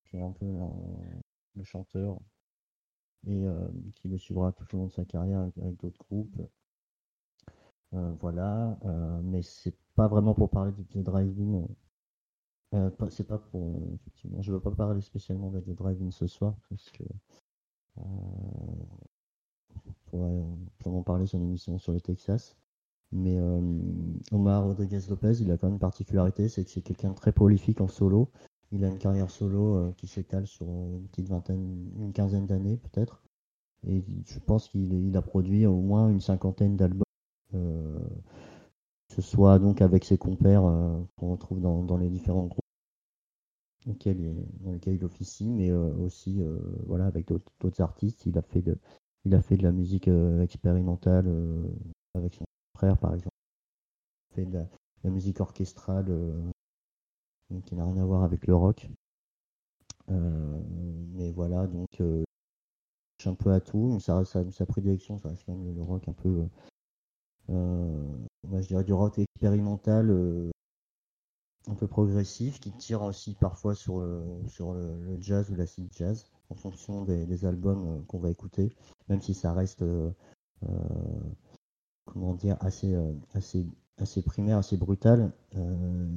[0.06, 0.46] qui est un peu
[1.56, 2.20] le chanteur,
[3.28, 3.44] et
[3.96, 6.38] qui le suivra tout au long de sa carrière avec, d'autres groupes.
[7.92, 8.78] Voilà,
[9.24, 11.68] mais c'est pas vraiment pour parler de The Drive-In.
[12.74, 13.62] Euh, pas- c'est pas pour.
[13.62, 17.04] euh, effectivement, je veux pas parler spécialement de The Drive-In ce soir, parce que.
[17.98, 18.02] Euh,
[19.86, 20.44] on pourrait
[20.82, 22.56] sûrement parler sur une émission sur le Texas.
[23.12, 23.60] Mais euh,
[24.32, 27.34] Omar Rodriguez Lopez, il a quand même une particularité, c'est que c'est quelqu'un de très
[27.34, 28.30] prolifique en solo.
[28.72, 32.46] Il a une carrière solo euh, qui s'étale sur euh, une petite vingtaine, une quinzaine
[32.46, 33.22] d'années peut-être.
[33.86, 37.04] Et je pense qu'il il a produit au moins une cinquantaine d'albums,
[37.54, 38.00] euh,
[39.10, 42.60] ce soit donc avec ses compères euh, qu'on retrouve dans, dans les différents groupes
[43.88, 48.26] auxquels il, dans lesquels il officie, mais euh, aussi euh, voilà avec d'autres artistes.
[48.26, 48.77] Il a fait de,
[49.25, 51.27] il a fait de la musique expérimentale
[52.15, 52.46] avec son
[52.77, 53.36] frère par exemple.
[54.31, 54.54] Il a fait de
[55.04, 56.08] la, musique orchestrale
[57.65, 58.90] qui n'a rien à voir avec le rock.
[60.08, 62.23] Mais voilà, donc euh,
[63.25, 63.92] un peu à tout.
[63.94, 66.48] mais Sa, prédilection, ça reste quand même le rock un peu,
[68.44, 70.50] je dirais du rock expérimental, euh,
[71.67, 76.25] un peu progressif, qui tire aussi parfois sur, le- sur le, jazz ou l'acid jazz,
[76.50, 78.73] en fonction des, albums euh, qu'on va écouter,
[79.08, 80.10] même si ça reste, euh,
[80.63, 80.69] euh,
[82.06, 83.65] comment dire, assez, euh, assez,
[83.98, 85.31] assez primaire, assez brutal.
[85.56, 86.08] Euh,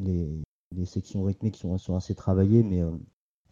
[0.00, 0.42] les,
[0.84, 2.90] sections rythmiques sont, sont assez travaillées, mais euh,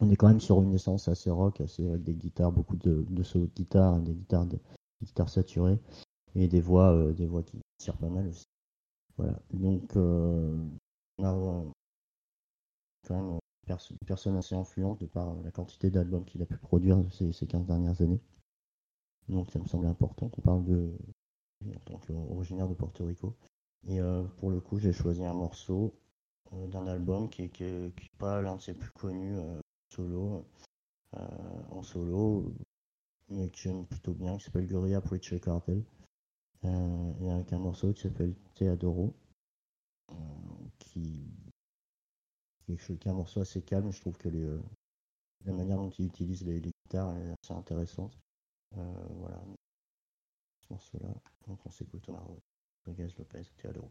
[0.00, 3.04] on est quand même sur une essence assez rock, assez avec des guitares, beaucoup de,
[3.08, 4.58] de de guitare, des guitares, de-
[5.00, 5.78] des guitares saturées
[6.38, 8.46] et des voix, euh, des voix qui tirent pas mal aussi.
[9.16, 9.38] Voilà.
[9.52, 10.56] Donc, euh,
[11.18, 11.64] on a euh,
[13.06, 13.38] quand même
[13.70, 17.02] euh, une personne assez influente de par euh, la quantité d'albums qu'il a pu produire
[17.12, 18.20] ces, ces 15 dernières années.
[19.28, 20.92] Donc, ça me semble important qu'on parle de
[21.66, 23.36] en tant qu'originaire de Porto Rico.
[23.88, 25.94] Et euh, pour le coup, j'ai choisi un morceau
[26.52, 29.60] euh, d'un album qui est, qui pas l'un de ses plus connus euh,
[29.94, 30.44] solo,
[31.16, 32.52] euh, en solo,
[33.28, 35.97] mais que j'aime plutôt bien, qui s'appelle Gorilla Preacher Cartel, euh,
[36.62, 39.14] et avec un morceau qui s'appelle Teodoro,
[40.10, 40.14] euh,
[40.78, 41.24] qui,
[42.68, 44.60] est, un morceau assez calme, je trouve que euh,
[45.44, 48.18] la manière dont il utilise les, guitares est assez intéressante.
[48.76, 49.40] Euh, voilà,
[50.62, 51.14] ce morceau-là,
[51.46, 52.26] donc on s'écoute Omar
[52.84, 53.90] Rodriguez Lopez, Teodoro.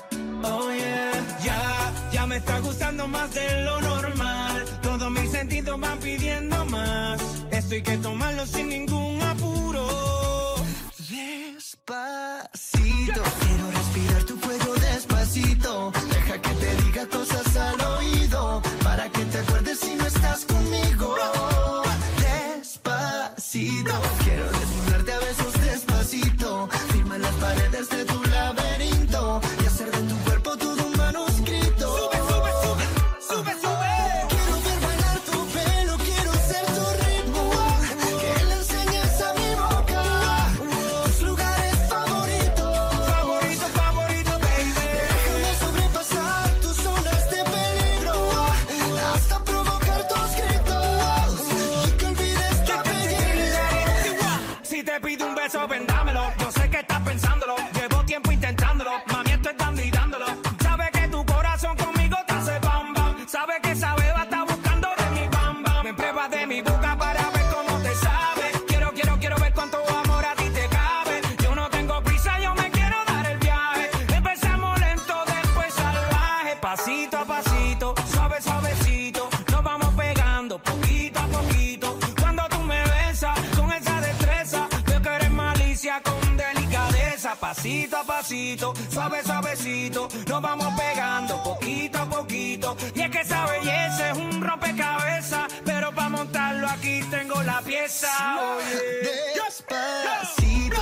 [0.43, 1.11] Oh yeah,
[1.43, 4.65] ya, ya me está gustando más de lo normal.
[4.81, 7.21] Todos mis sentidos van pidiendo más.
[7.51, 9.87] Esto hay que tomarlo sin ningún apuro.
[11.09, 15.91] Despacito, quiero respirar tu cuello despacito.
[16.09, 17.80] Deja que te diga cosas al
[76.71, 79.27] Pasito a pasito, suave, suavecito.
[79.51, 81.99] Nos vamos pegando poquito a poquito.
[82.17, 87.35] Cuando tú me besas con esa destreza, veo que eres malicia con delicadeza.
[87.35, 90.07] Pasito a pasito, suave, suavecito.
[90.29, 92.77] Nos vamos pegando poquito a poquito.
[92.95, 95.51] Y es que esa belleza es un rompecabezas.
[95.65, 98.07] Pero para montarlo aquí tengo la pieza.
[98.39, 99.41] Oye.
[99.43, 100.81] Despacito,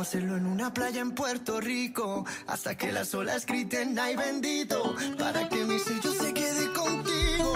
[0.00, 2.24] Vamos a hacerlo en una playa en Puerto Rico.
[2.46, 4.96] Hasta que las olas griten, ay bendito.
[5.18, 7.52] Para que mi sello se quede contigo.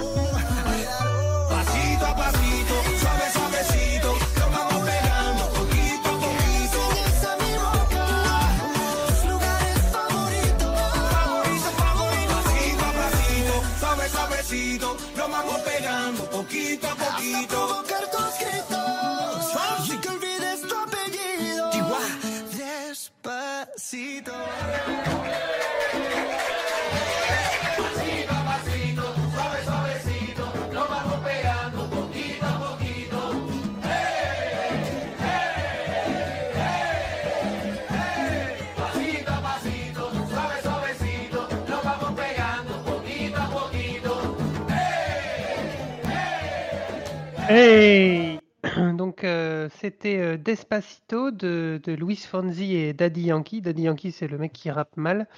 [1.49, 4.13] Pasito a pasito, suave, suavecito.
[4.37, 6.81] Nos vamos pegando poquito a poquito.
[7.07, 8.05] Enseñas a mi boca
[9.09, 10.69] tus lugares favoritos.
[11.15, 12.35] Favorito, favorito.
[12.45, 14.97] Pasito a pasito, suave, suavecito.
[15.17, 17.85] Nos vamos pegando poquito a poquito.
[23.95, 24.33] Pasito
[28.45, 30.45] pasito, suave, suavecito.
[30.73, 33.21] Vamos pegando poquito a poquito.
[33.85, 36.11] Hey, hey,
[37.95, 38.59] hey,
[40.29, 41.47] suave, suavecito.
[41.85, 42.15] Vamos
[42.83, 44.13] poquito a poquito.
[49.85, 53.61] C'était euh, Despacito de, Luis Fonsi et Daddy Yankee.
[53.61, 55.28] Daddy Yankee c'est le mec qui rappe mal.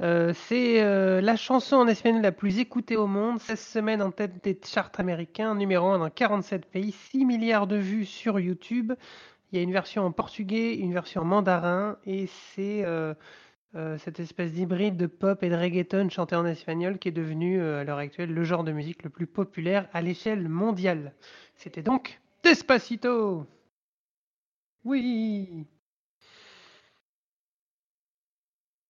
[0.00, 4.10] Euh, c'est euh, la chanson en espagnol la plus écoutée au monde, 16 semaines en
[4.10, 8.92] tête des charts américains, numéro 1 dans 47 pays, 6 milliards de vues sur YouTube.
[9.52, 12.84] Il y a une version en portugais, une version en mandarin, et c'est
[13.98, 17.84] cette espèce d'hybride de pop et de reggaeton chanté en espagnol qui est devenu à
[17.84, 21.12] l'heure actuelle le genre de musique le plus populaire à l'échelle mondiale.
[21.54, 23.46] C'était donc Despacito
[24.84, 25.66] Oui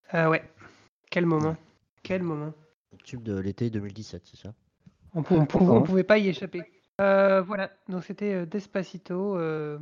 [0.08, 0.42] Ah ouais,
[1.10, 1.56] quel moment,
[2.02, 2.52] quel moment.
[3.04, 4.54] Tube de l'été 2017, c'est ça?
[5.14, 6.62] On, pou- on pou- on pouvait pas y échapper.
[7.00, 9.78] Euh, voilà, donc c'était euh, Despacito euh,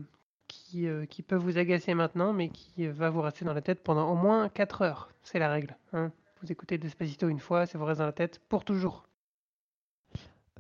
[0.49, 3.83] qui, euh, qui peut vous agacer maintenant, mais qui va vous rester dans la tête
[3.83, 5.11] pendant au moins 4 heures.
[5.23, 5.77] C'est la règle.
[5.93, 6.13] Hein.
[6.43, 9.09] Vous écoutez Despacito une fois, c'est vous reste dans la tête pour toujours.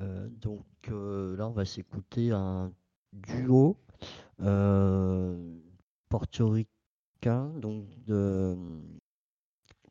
[0.00, 2.72] Donc là, on va s'écouter un
[3.12, 3.76] duo
[4.40, 5.60] euh,
[6.08, 8.56] portoricain, donc de,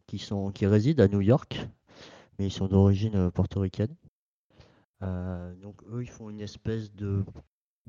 [0.08, 1.68] qui sont qui résident à New York,
[2.38, 3.96] mais ils sont d'origine euh, portoricaine.
[5.04, 7.24] Euh, donc eux, ils font une espèce de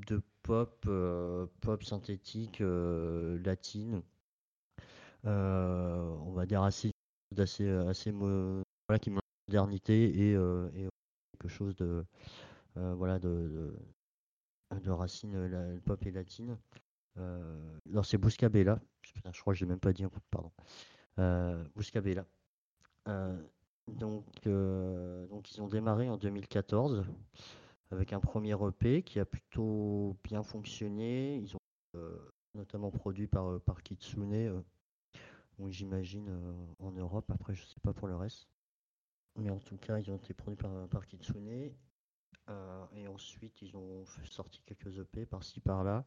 [0.06, 0.88] de pop
[1.60, 4.02] pop synthétique latine,
[5.24, 6.90] on va dire assez
[7.36, 9.12] assez assez voilà qui
[9.48, 10.88] modernité et, et
[11.32, 12.04] quelque chose de
[12.74, 13.74] voilà de,
[14.74, 16.58] de, de racines euh, pop et latine.
[17.18, 18.80] Euh, alors c'est Buscabella,
[19.32, 20.50] je crois que j'ai même pas dit, pardon.
[21.18, 22.26] Euh, Buscabella.
[23.08, 23.36] Euh,
[23.88, 27.04] donc, euh, donc ils ont démarré en 2014
[27.90, 31.36] avec un premier EP qui a plutôt bien fonctionné.
[31.36, 31.60] Ils ont
[31.96, 34.62] euh, notamment produit par, euh, par Kitsune, euh,
[35.68, 37.30] j'imagine euh, en Europe.
[37.30, 38.48] Après, je sais pas pour le reste.
[39.36, 41.72] Mais en tout cas, ils ont été produits par, par Kitsune.
[42.48, 46.04] Euh, et ensuite, ils ont sorti quelques EP par-ci par-là.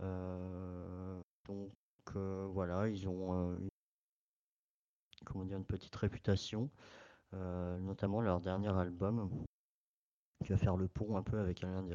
[0.00, 1.72] Euh, donc
[2.16, 3.68] euh, voilà, ils ont une,
[5.24, 6.70] comment dire, une petite réputation,
[7.32, 9.30] notamment leur dernier album,
[10.44, 11.86] qui va faire le pont un peu avec un,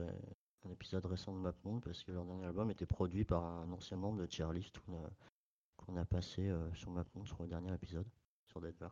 [0.71, 4.19] épisode récent de MapMonde, parce que leur dernier album était produit par un ancien membre
[4.25, 8.07] de Chairlift qu'on a, passé sur MapMonde sur le dernier épisode,
[8.45, 8.89] sur Denver.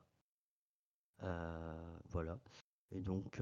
[1.23, 2.37] Euh, voilà.
[2.91, 3.39] Et donc,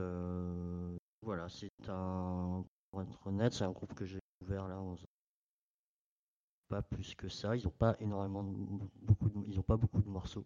[1.21, 4.95] voilà, c'est un, pour être c'est un groupe que j'ai ouvert là en
[6.69, 7.55] pas plus que ça.
[7.55, 8.55] Ils n'ont pas énormément de,
[9.01, 9.29] beaucoup
[9.63, 10.45] pas beaucoup de morceaux.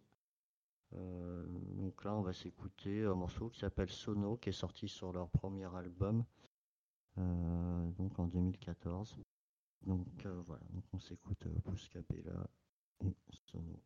[0.95, 1.45] Euh,
[1.75, 5.29] donc là, on va s'écouter un morceau qui s'appelle Sono, qui est sorti sur leur
[5.29, 6.23] premier album,
[7.17, 9.17] euh, donc en 2014.
[9.85, 12.47] Donc euh, voilà, donc on s'écoute Buscapella
[13.03, 13.15] et
[13.51, 13.81] Sono.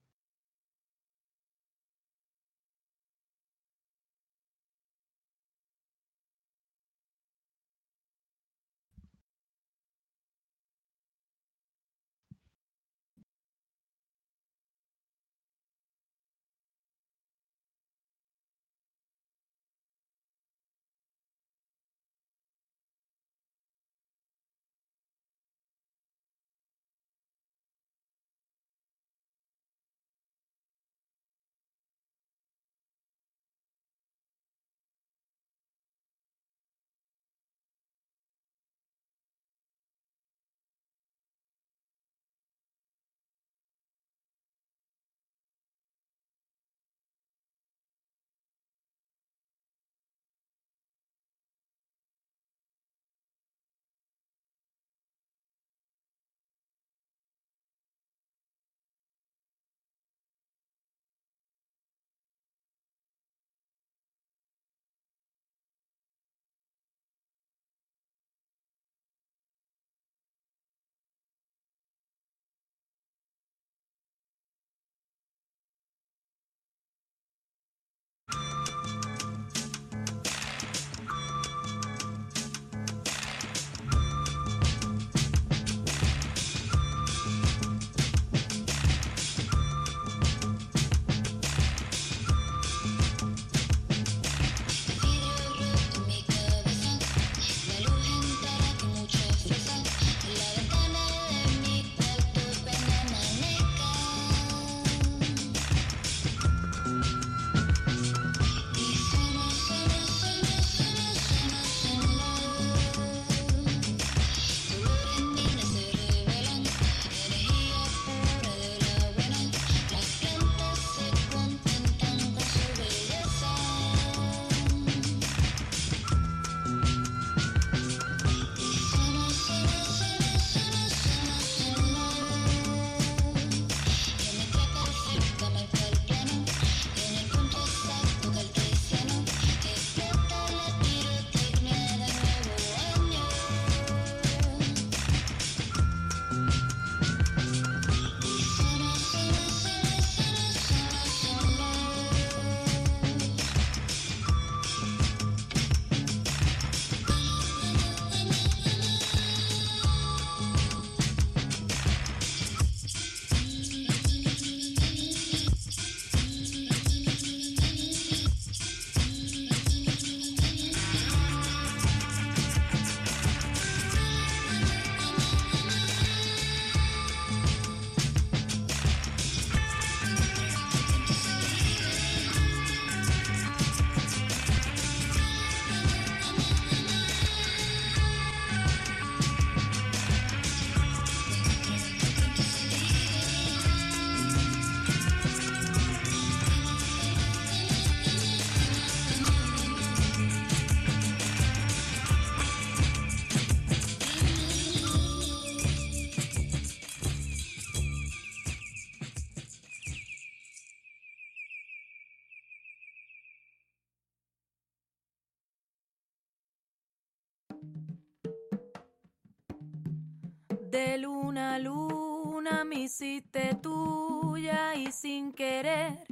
[220.70, 226.06] De luna a luna me hiciste tuya y sin querer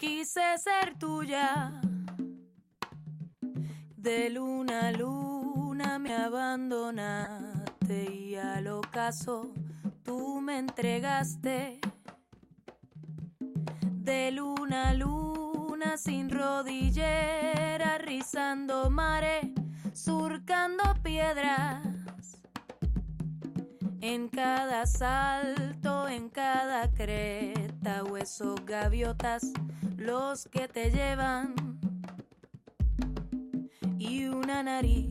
[0.00, 1.80] quise ser tuya.
[3.96, 9.52] De luna a luna me abandonaste y al ocaso
[10.02, 11.80] tú me entregaste.
[13.38, 19.46] De luna a luna sin rodillera, rizando mares,
[19.92, 21.89] surcando piedras.
[24.02, 29.52] En cada salto, en cada creta, huesos gaviotas,
[29.98, 31.54] los que te llevan.
[33.98, 35.10] Y una nariz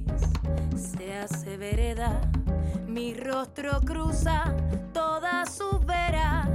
[0.76, 2.20] se hace vereda,
[2.88, 4.56] mi rostro cruza
[4.92, 6.50] todas sus veras.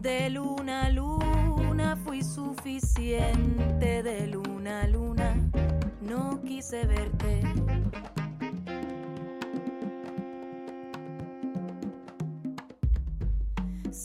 [0.00, 5.36] De luna a luna fui suficiente, de luna a luna
[6.00, 7.69] no quise verte.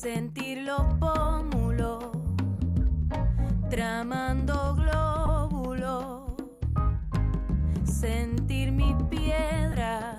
[0.05, 2.11] Sentir los pómulos
[3.71, 6.35] tramando glóbulos,
[7.83, 10.17] sentir mis piedras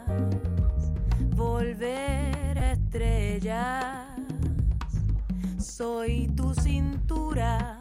[1.36, 4.08] volver a estrellas.
[5.56, 7.78] Soy tu cintura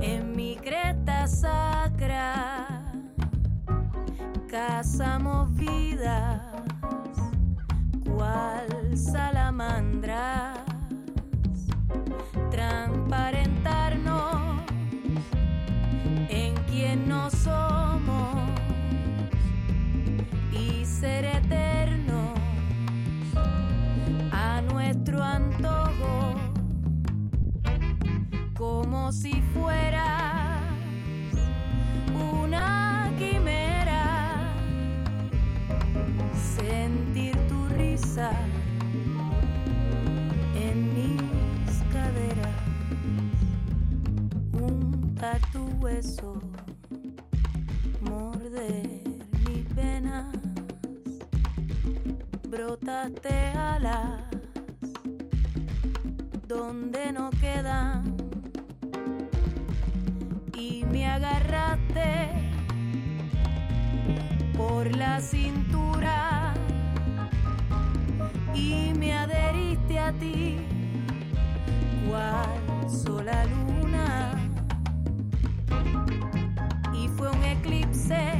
[0.00, 2.84] en mi cresta sacra,
[4.48, 6.52] casa movida
[8.22, 10.51] cual salamandras,
[29.12, 30.58] si fuera
[32.14, 34.54] una quimera.
[36.34, 38.32] Sentir tu risa
[40.54, 42.56] en mis caderas,
[44.52, 46.40] untar tu hueso,
[48.00, 49.02] morder
[49.46, 50.34] mis venas,
[52.48, 54.22] brotaste alas
[56.48, 58.11] donde no quedan
[61.12, 62.30] agarraste
[64.56, 66.54] por la cintura
[68.54, 70.56] y me adheriste a ti,
[72.08, 72.48] cual
[72.88, 74.30] sola luna.
[76.94, 78.32] Y fue un eclipse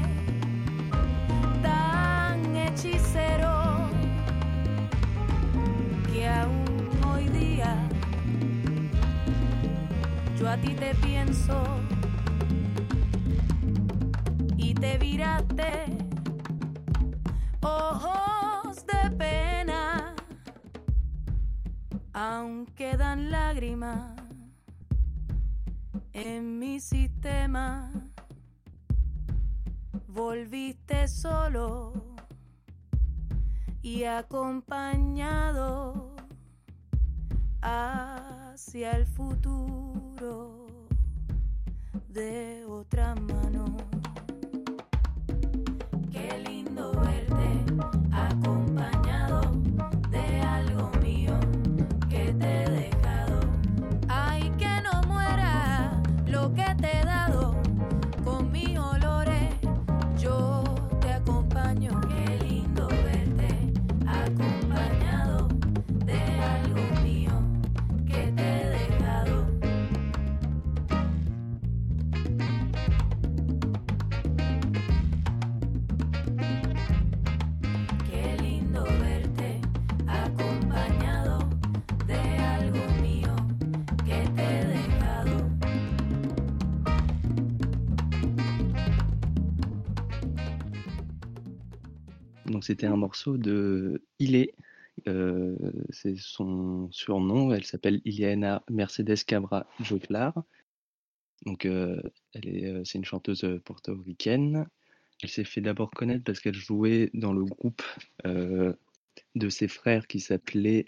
[1.62, 3.91] tan hechicero
[6.11, 7.77] que aún hoy día
[10.41, 11.82] yo a ti te pienso
[17.62, 20.14] ojos de pena,
[22.12, 24.20] aún quedan lágrimas
[26.12, 27.90] en mi sistema.
[30.09, 31.93] Volviste solo
[33.82, 36.16] y acompañado
[37.62, 40.66] hacia el futuro
[42.09, 43.76] de otra mano.
[92.62, 94.54] Donc c'était un morceau de Ilé,
[95.08, 95.56] euh,
[95.90, 100.44] c'est son surnom, elle s'appelle Ileana Mercedes Cabra Joclar.
[101.44, 102.00] Donc euh,
[102.34, 104.68] elle est, euh, c'est une chanteuse euh, portoricaine.
[105.24, 107.82] Elle s'est fait d'abord connaître parce qu'elle jouait dans le groupe
[108.26, 108.72] euh,
[109.34, 110.86] de ses frères qui s'appelait,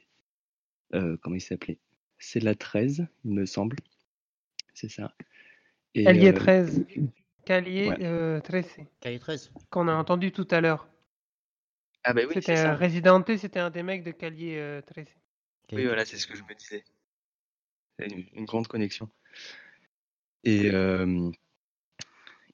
[0.95, 1.81] euh, comment il s'appelait?
[2.19, 3.79] C'est la 13, il me semble.
[4.75, 5.13] C'est ça.
[5.97, 6.85] Et, Calier euh, 13.
[7.45, 8.05] Calier Ouais.
[8.05, 8.77] euh, 13.
[9.01, 9.51] Calier 13.
[9.71, 10.89] Qu'on a entendu tout à l'heure.
[12.05, 15.09] Ah bah oui, C'était résidenté, c'était un des mecs de Calier euh, 13.
[15.73, 16.85] Oui, voilà, c'est ce que je me disais.
[17.99, 19.09] C'est une, une grande connexion.
[20.45, 21.31] Et, euh,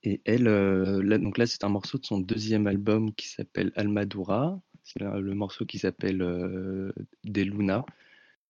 [0.02, 3.72] Et elle, euh, là, donc là, c'est un morceau de son deuxième album qui s'appelle
[3.76, 4.60] Almadura.
[4.82, 6.92] C'est le morceau qui s'appelle euh,
[7.24, 7.84] Des Luna.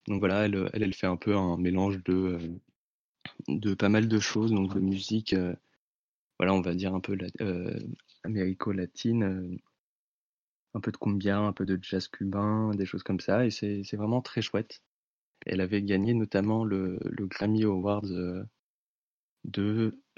[0.08, 2.38] Donc voilà, elle, elle, elle fait un peu un mélange de, euh,
[3.48, 5.54] de pas mal de choses, donc de musique, euh,
[6.38, 7.78] voilà, on va dire un peu la- euh,
[8.24, 9.58] américo-latine, euh,
[10.74, 13.96] un peu de cumbia, un peu de jazz cubain, des choses comme ça, et c'est
[13.96, 14.82] vraiment très chouette.
[15.46, 18.44] Elle avait gagné notamment le, Grammy Awards euh,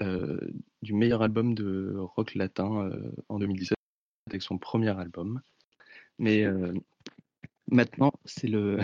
[0.01, 0.39] euh,
[0.81, 3.77] du meilleur album de rock latin euh, en 2017
[4.27, 5.41] avec son premier album.
[6.19, 6.45] Mais
[7.67, 8.79] maintenant, c'est le,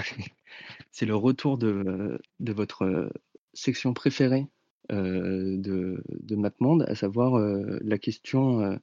[1.15, 3.11] retour de, votre
[3.53, 4.47] section préférée
[4.89, 7.39] de, de MapMonde, à savoir
[7.82, 8.80] la question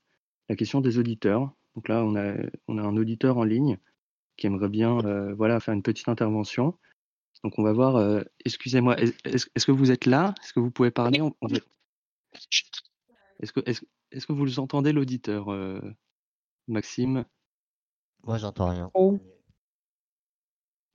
[0.49, 1.53] des auditeurs.
[1.77, 2.35] Donc là, on a,
[2.69, 3.79] on a un auditeur en ligne
[4.37, 6.77] qui aimerait bien euh, voilà, faire une petite intervention.
[7.45, 10.35] Donc on va voir, euh, excusez-moi, est- est-ce que vous êtes là?
[10.43, 11.21] Est-ce que vous pouvez parler?
[11.21, 11.59] On- on va-
[13.41, 15.81] Est-ce que, est-ce, est-ce que vous entendez l'auditeur, euh,
[16.67, 17.25] Maxime?
[18.25, 18.91] Moi, j'entends rien.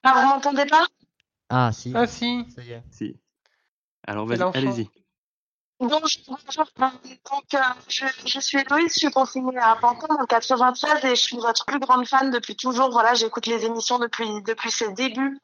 [0.04, 0.88] Ah, vous m'entendez pas?
[1.50, 1.94] Ah, si.
[1.96, 2.50] Ah, si.
[2.50, 2.84] Ça y est.
[2.90, 3.20] Si.
[4.04, 4.90] Alors vas-y, allez-y.
[5.82, 6.70] Bonjour, bonjour.
[6.78, 7.58] Donc, euh,
[7.88, 11.80] je, suis Héloïse, je suis consignée à Pantin le 93 et je suis votre plus
[11.80, 12.92] grande fan depuis toujours.
[12.92, 15.40] Voilà, j'écoute les émissions depuis, depuis ses débuts.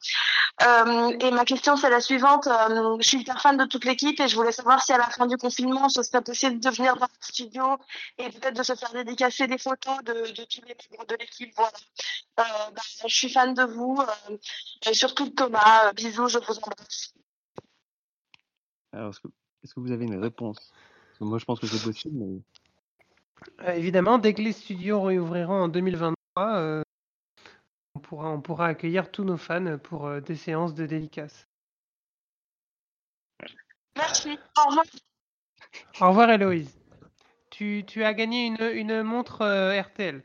[0.61, 2.45] Euh, et ma question, c'est la suivante.
[2.45, 5.09] Euh, je suis hyper fan de toute l'équipe et je voulais savoir si à la
[5.09, 7.79] fin du confinement, ce serait possible de venir dans le studio
[8.19, 10.13] et peut-être de se faire dédicacer des photos de,
[10.45, 11.51] tous les membres de l'équipe.
[11.55, 11.71] Voilà.
[12.37, 12.45] Bah,
[13.07, 13.99] je suis fan de vous,
[14.85, 15.91] et surtout de Thomas.
[15.93, 17.15] Bisous, je vous embrasse.
[18.93, 19.13] Alors,
[19.63, 20.71] est-ce que, vous avez une réponse?
[21.07, 22.41] Parce que Moi, je pense que c'est possible, mais
[23.61, 26.15] Euh, évidemment, dès que les studios réouvriront en 2023,
[26.57, 26.81] euh,
[27.95, 31.47] on, pourra, on pourra accueillir tous nos fans pour euh, des séances de dédicaces.
[33.95, 34.37] Merci.
[34.57, 34.85] Au revoir.
[36.01, 36.77] Au revoir Héloïse.
[37.49, 40.21] Tu, tu as gagné une, une montre euh, RTL.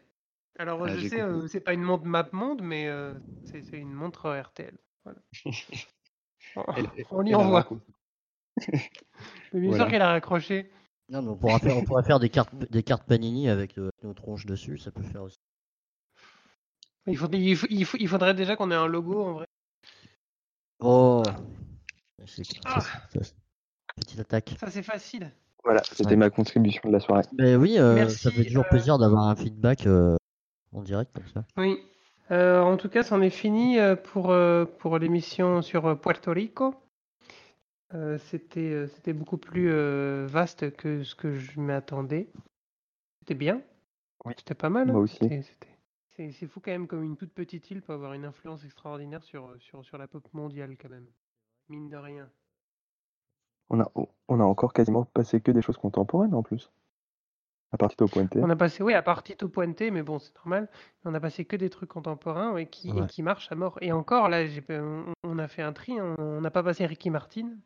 [0.58, 1.34] Alors Ah, je j'ai sais, compris.
[1.44, 3.14] euh, c'est pas une montre MapMonde, mais euh,
[3.44, 4.76] c'est c'est une montre euh, RTL.
[5.04, 5.18] Voilà.
[6.76, 7.60] Elle- on y elle a envoie.
[7.60, 7.86] raconté.
[9.52, 9.84] Mais bien Voilà.
[9.84, 10.70] sûr qu'elle a raccroché.
[11.08, 13.90] Non, mais on pourra faire, on pourra faire des cartes, des cartes Panini avec euh,
[14.02, 15.36] nos tronches dessus, ça peut faire aussi.
[17.06, 19.46] Il, faut- il, faut- il faut- il faudrait déjà qu'on ait un logo en vrai.
[20.80, 21.22] Oh
[22.26, 22.78] C'est- Ah.
[23.96, 24.54] Petite attaque.
[24.58, 25.30] Ça c'est facile.
[25.64, 26.16] Voilà, c'était Ouais.
[26.16, 27.22] ma contribution de la soirée.
[27.32, 30.16] Ben oui, euh, Merci, ça fait toujours euh, plaisir d'avoir un feedback euh,
[30.72, 31.44] en direct comme ça.
[31.56, 31.76] Oui.
[32.30, 34.34] Euh, en tout cas, c'en est fini pour,
[34.78, 36.74] pour l'émission sur Puerto Rico.
[37.94, 42.28] Euh, c'était, euh, c'était beaucoup plus euh, vaste que ce que je m'attendais.
[43.20, 43.62] C'était bien.
[44.24, 44.32] Oui.
[44.38, 44.88] C'était pas mal.
[44.88, 44.92] hein.
[44.92, 45.16] Moi aussi.
[45.20, 45.68] C'était- c'était-
[46.14, 49.22] C'est, c'est fou quand même comme une toute petite île peut avoir une influence extraordinaire
[49.22, 51.06] sur, sur, sur la pop mondiale quand même.
[51.70, 52.28] Mine de rien.
[53.70, 53.90] On a,
[54.28, 56.70] on a encore quasiment passé que des choses contemporaines en plus.
[57.72, 58.38] À partir de Pointé.
[58.42, 60.68] On a passé, oui, à part Tito Puente, mais bon, c'est normal.
[61.06, 63.78] On a passé que des trucs contemporains ouais, qui, et qui marchent à mort.
[63.80, 65.98] Et encore, là, j'ai- on, on a fait un tri.
[65.98, 66.14] hein.
[66.18, 67.56] On n'a pas passé Ricky Martin,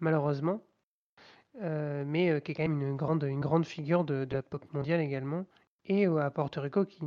[0.00, 0.62] malheureusement.
[1.60, 4.42] Euh, mais euh, qui est quand même une grande, une grande figure de, de la
[4.42, 5.46] pop mondiale également.
[5.84, 7.00] Et euh, à Porto Rico, qui,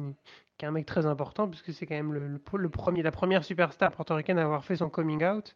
[0.58, 3.12] qui est un mec très important, puisque c'est quand même le, le, le premier, la
[3.12, 5.56] première superstar portoricaine à avoir fait son coming out.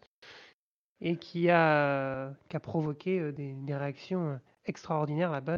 [1.01, 5.57] Et qui a, qui a provoqué des, des réactions extraordinaires là-bas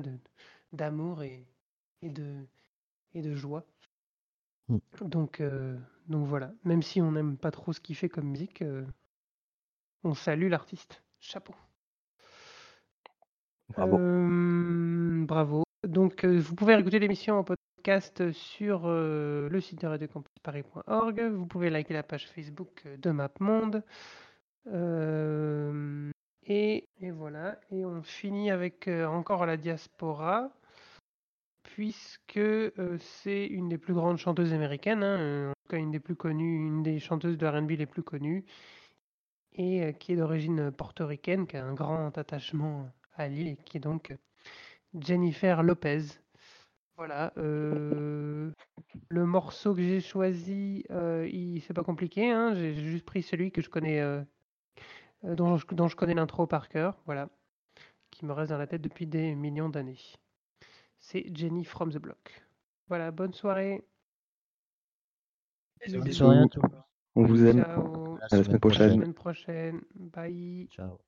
[0.71, 1.47] d'amour et,
[2.01, 2.45] et de,
[3.13, 3.65] et de joie.
[4.69, 4.77] Mm.
[5.01, 8.61] Donc, euh, donc voilà, même si on n'aime pas trop ce qu'il fait comme musique,
[8.61, 8.85] euh,
[10.03, 11.03] on salue l'artiste.
[11.21, 11.53] Chapeau.
[13.69, 13.97] Bravo.
[13.99, 15.63] Euh, bravo.
[15.87, 21.21] Donc, euh, vous pouvez écouter l'émission en podcast sur euh, le site de radiocampusparis.org.
[21.21, 23.83] Vous pouvez liker la page Facebook de MapMonde.
[26.47, 27.59] Et, et voilà.
[27.69, 30.51] Et on finit avec encore la diaspora,
[31.63, 32.41] puisque
[32.97, 36.55] c'est une des plus grandes chanteuses américaines, hein, en tout cas une des plus connues,
[36.65, 38.43] une des chanteuses de R&B les plus connues,
[39.53, 43.77] et euh, qui est d'origine portoricaine, qui a un grand attachement à l'île, et qui
[43.77, 44.15] est donc
[44.99, 46.01] Jennifer Lopez.
[46.97, 47.33] Voilà.
[47.37, 48.51] euh,
[49.09, 52.29] le morceau que j'ai choisi, euh, il- c'est pas compliqué.
[52.31, 54.21] hein, J'ai juste pris celui que je connais, euh,
[55.25, 56.97] euh, dont, je, dont je connais l'intro par cœur.
[57.05, 57.29] Voilà.
[58.11, 59.97] Qui me reste dans la tête depuis des millions d'années.
[60.99, 62.43] C'est Jenny from the Block.
[62.87, 63.09] Voilà.
[63.11, 63.83] Bonne soirée.
[65.83, 66.17] Bisous, Bonne bisous.
[66.19, 66.61] soirée à tous.
[67.15, 67.63] On vous aime.
[67.63, 68.17] Ciao.
[68.21, 68.91] À la semaine À la prochaine.
[68.93, 69.81] semaine prochaine.
[69.95, 70.67] Bye.
[70.75, 70.99] Ciao.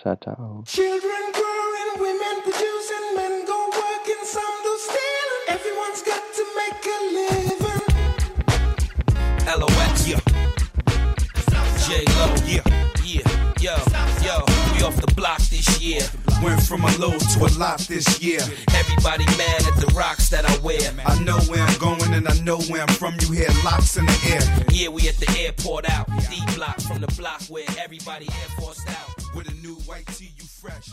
[0.00, 0.62] Ciao, ciao.
[0.66, 5.44] Children growing, women producing, men go working, some do stealing.
[5.48, 7.82] Everyone's got to make a living.
[9.58, 10.20] LOX, yeah.
[11.86, 12.62] J Lo, yeah,
[13.04, 13.28] yeah,
[13.60, 13.91] yo, yo,
[14.82, 16.02] off the block this year.
[16.42, 18.40] Went from a low to a lot this year.
[18.74, 20.92] Everybody mad at the rocks that I wear.
[21.06, 23.14] I know where I'm going and I know where I'm from.
[23.20, 24.66] You hear locks in the air.
[24.70, 26.08] Yeah, we at the airport out.
[26.30, 29.08] D block from the block where everybody air forced out.
[29.34, 30.92] With a new white tee, you fresh.